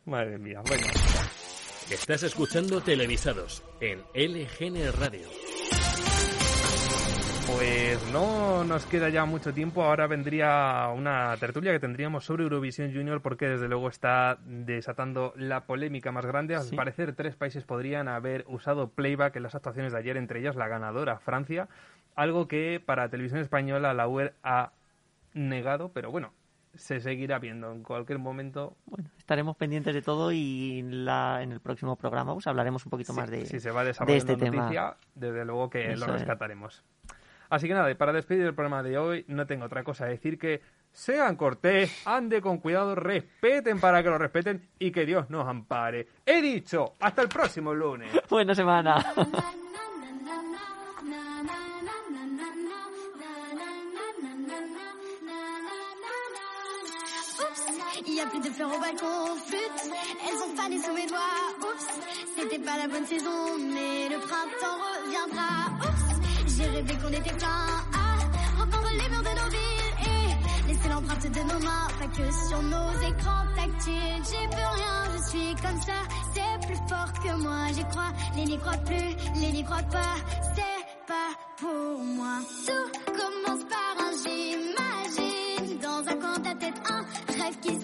Madre 0.06 0.38
mía, 0.38 0.62
bueno. 0.66 0.88
Estás 1.92 2.24
escuchando 2.24 2.80
Televisados 2.82 3.64
en 3.82 4.00
LGN 4.14 4.94
Radio. 4.94 5.51
Pues 7.56 8.12
no 8.12 8.64
nos 8.64 8.86
queda 8.86 9.10
ya 9.10 9.26
mucho 9.26 9.54
tiempo. 9.54 9.84
Ahora 9.84 10.08
vendría 10.08 10.88
una 10.96 11.36
tertulia 11.38 11.72
que 11.72 11.80
tendríamos 11.80 12.26
sobre 12.26 12.44
Eurovisión 12.44 12.94
Junior 12.94 13.22
porque 13.22 13.48
desde 13.48 13.68
luego 13.68 13.90
está 13.90 14.38
desatando 14.46 15.34
la 15.36 15.66
polémica 15.66 16.12
más 16.12 16.26
grande. 16.26 16.56
Al 16.56 16.64
Sí. 16.64 16.76
parecer 16.76 17.14
tres 17.16 17.36
países 17.36 17.64
podrían 17.66 18.08
haber 18.08 18.46
usado 18.48 18.90
playback 18.90 19.36
en 19.36 19.44
las 19.44 19.56
actuaciones 19.56 19.92
de 19.94 20.00
ayer, 20.00 20.18
entre 20.18 20.40
ellas 20.40 20.56
la 20.56 20.68
ganadora 20.68 21.20
Francia, 21.20 21.68
algo 22.16 22.48
que 22.48 22.82
para 22.84 23.10
Televisión 23.10 23.42
Española 23.42 23.94
la 23.94 24.08
UER 24.08 24.34
ha 24.44 24.72
negado, 25.34 25.90
pero 25.94 26.12
bueno, 26.12 26.34
se 26.74 27.00
seguirá 27.02 27.40
viendo 27.40 27.72
en 27.72 27.84
cualquier 27.84 28.20
momento. 28.20 28.78
Estaremos 29.18 29.56
pendientes 29.58 29.94
de 29.94 30.02
todo 30.02 30.32
y 30.32 30.80
en, 30.80 31.06
la, 31.06 31.42
en 31.44 31.52
el 31.52 31.60
próximo 31.60 31.96
programa 31.98 32.34
pues, 32.34 32.48
hablaremos 32.48 32.86
un 32.86 32.90
poquito 32.90 33.14
Sí, 33.14 33.20
más 33.20 33.30
de, 33.30 33.46
si 33.46 33.60
se 33.60 33.72
va 33.72 33.84
de 33.84 33.92
este 33.92 34.34
la 34.34 34.38
tema. 34.38 34.56
noticia, 34.64 34.96
desde 35.16 35.46
luego 35.46 35.70
que 35.70 35.92
Eso 35.92 36.08
lo 36.08 36.16
es. 36.16 36.24
Así 37.52 37.68
que 37.68 37.74
nada, 37.74 37.92
y 37.92 37.96
para 37.96 38.14
despedir 38.14 38.46
el 38.46 38.56
programa 38.56 38.82
de 38.82 38.98
hoy, 38.98 39.26
no 39.28 39.46
tengo 39.46 39.66
otra 39.66 39.84
cosa 39.84 40.06
que 40.06 40.12
decir 40.12 40.40
que 40.40 40.62
sean 40.94 41.36
cortés, 41.36 42.02
ande 42.08 42.40
con 42.40 42.60
cuidado, 42.60 42.96
respeten 42.96 43.82
para 43.82 44.02
que 44.02 44.10
lo 44.10 44.18
respeten 44.18 44.70
y 44.80 44.90
que 44.90 45.06
Dios 45.06 45.30
nos 45.30 45.46
ampare. 45.46 46.08
He 46.26 46.42
dicho, 46.42 46.94
hasta 47.02 47.22
el 47.22 47.28
próximo 47.28 47.74
lunes. 47.74 48.10
Buena 48.30 48.56
semana. 48.56 49.04
Oups, 57.42 57.66
il 58.08 58.14
y 58.14 58.20
a 58.22 58.26
plus 58.28 58.40
de 58.40 58.50
fleurs 58.50 58.72
au 58.74 58.80
balcon, 58.80 59.36
flûte, 59.46 59.92
elles 60.26 60.42
ont 60.42 60.56
fané 60.56 60.78
sous 60.80 60.94
mes 60.94 61.08
doigts. 61.08 61.20
Oups, 61.60 62.00
c'était 62.38 62.60
pas 62.60 62.78
la 62.78 62.88
bonne 62.88 63.06
saison, 63.06 63.58
mais 63.60 64.08
le 64.08 64.20
printemps 64.20 64.78
reviendra. 65.04 65.81
J'ai 66.62 66.70
rêvé 66.70 66.94
qu'on 67.02 67.10
était 67.10 67.34
plein 67.34 67.48
à 67.48 68.62
reprendre 68.62 68.90
les 68.92 69.10
murs 69.10 69.24
de 69.24 69.34
nos 69.42 69.50
villes 69.50 69.92
et 70.06 70.68
laisser 70.68 70.90
l'empreinte 70.90 71.24
de 71.24 71.40
nos 71.40 71.60
mains, 71.66 71.88
pas 72.00 72.08
que 72.08 72.32
sur 72.50 72.62
nos 72.62 72.92
écrans 73.02 73.46
tactiles. 73.56 74.22
J'ai 74.30 74.48
plus 74.48 74.70
rien, 74.78 74.98
je 75.16 75.30
suis 75.30 75.56
comme 75.56 75.82
ça, 75.82 76.00
c'est 76.36 76.68
plus 76.68 76.78
fort 76.88 77.14
que 77.14 77.36
moi. 77.42 77.68
J'y 77.74 77.84
crois, 77.86 78.12
les 78.36 78.46
n'y 78.46 78.58
croient 78.60 78.78
plus, 78.86 79.16
les 79.40 79.52
n'y 79.52 79.64
croient 79.64 79.90
pas, 79.92 80.16
c'est 80.56 81.08
pas 81.08 81.32
pour 81.58 82.04
moi. 82.04 82.40
Tout 82.68 82.92
commence 83.12 83.64
par 83.66 84.06
un 84.06 84.12
j'imagine, 84.24 85.80
dans 85.80 86.12
un 86.12 86.16
coin 86.20 86.38
de 86.38 86.44
ta 86.44 86.56
tête, 86.56 86.82
un 86.90 87.44
rêve 87.44 87.60
qui 87.62 87.81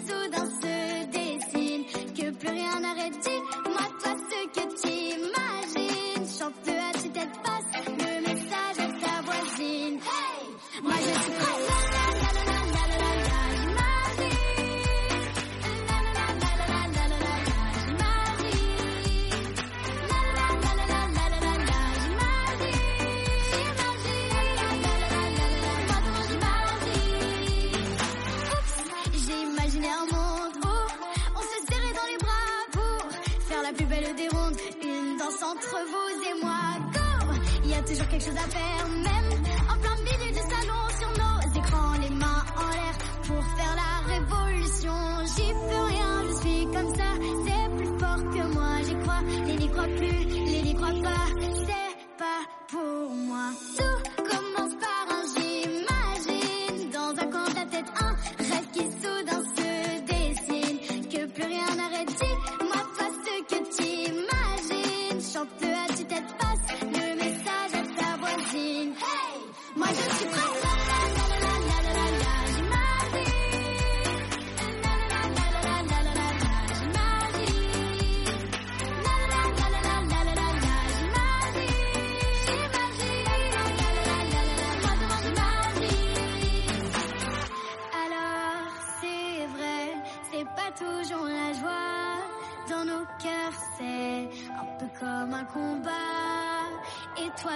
Ces 37.88 37.96
jours 37.96 38.08
quelque 38.10 38.26
chose 38.26 38.36
à 38.36 38.50
faire, 38.50 38.86
même 38.90 39.27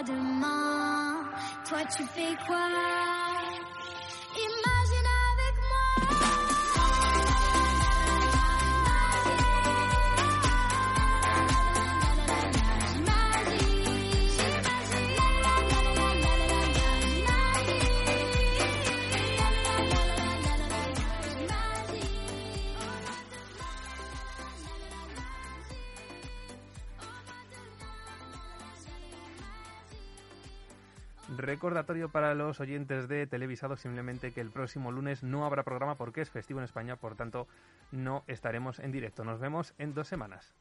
demain. 0.03 1.23
Toi, 1.67 1.79
tu 1.95 2.03
fais 2.03 2.35
quoi? 2.45 3.30
recordatorio 31.71 32.09
para 32.09 32.35
los 32.35 32.59
oyentes 32.59 33.07
de 33.07 33.27
Televisado, 33.27 33.77
simplemente 33.77 34.33
que 34.33 34.41
el 34.41 34.51
próximo 34.51 34.91
lunes 34.91 35.23
no 35.23 35.45
habrá 35.45 35.63
programa 35.63 35.95
porque 35.95 36.19
es 36.19 36.29
festivo 36.29 36.59
en 36.59 36.65
España, 36.65 36.97
por 36.97 37.15
tanto 37.15 37.47
no 37.93 38.25
estaremos 38.27 38.79
en 38.79 38.91
directo. 38.91 39.23
Nos 39.23 39.39
vemos 39.39 39.73
en 39.77 39.93
dos 39.93 40.09
semanas. 40.09 40.53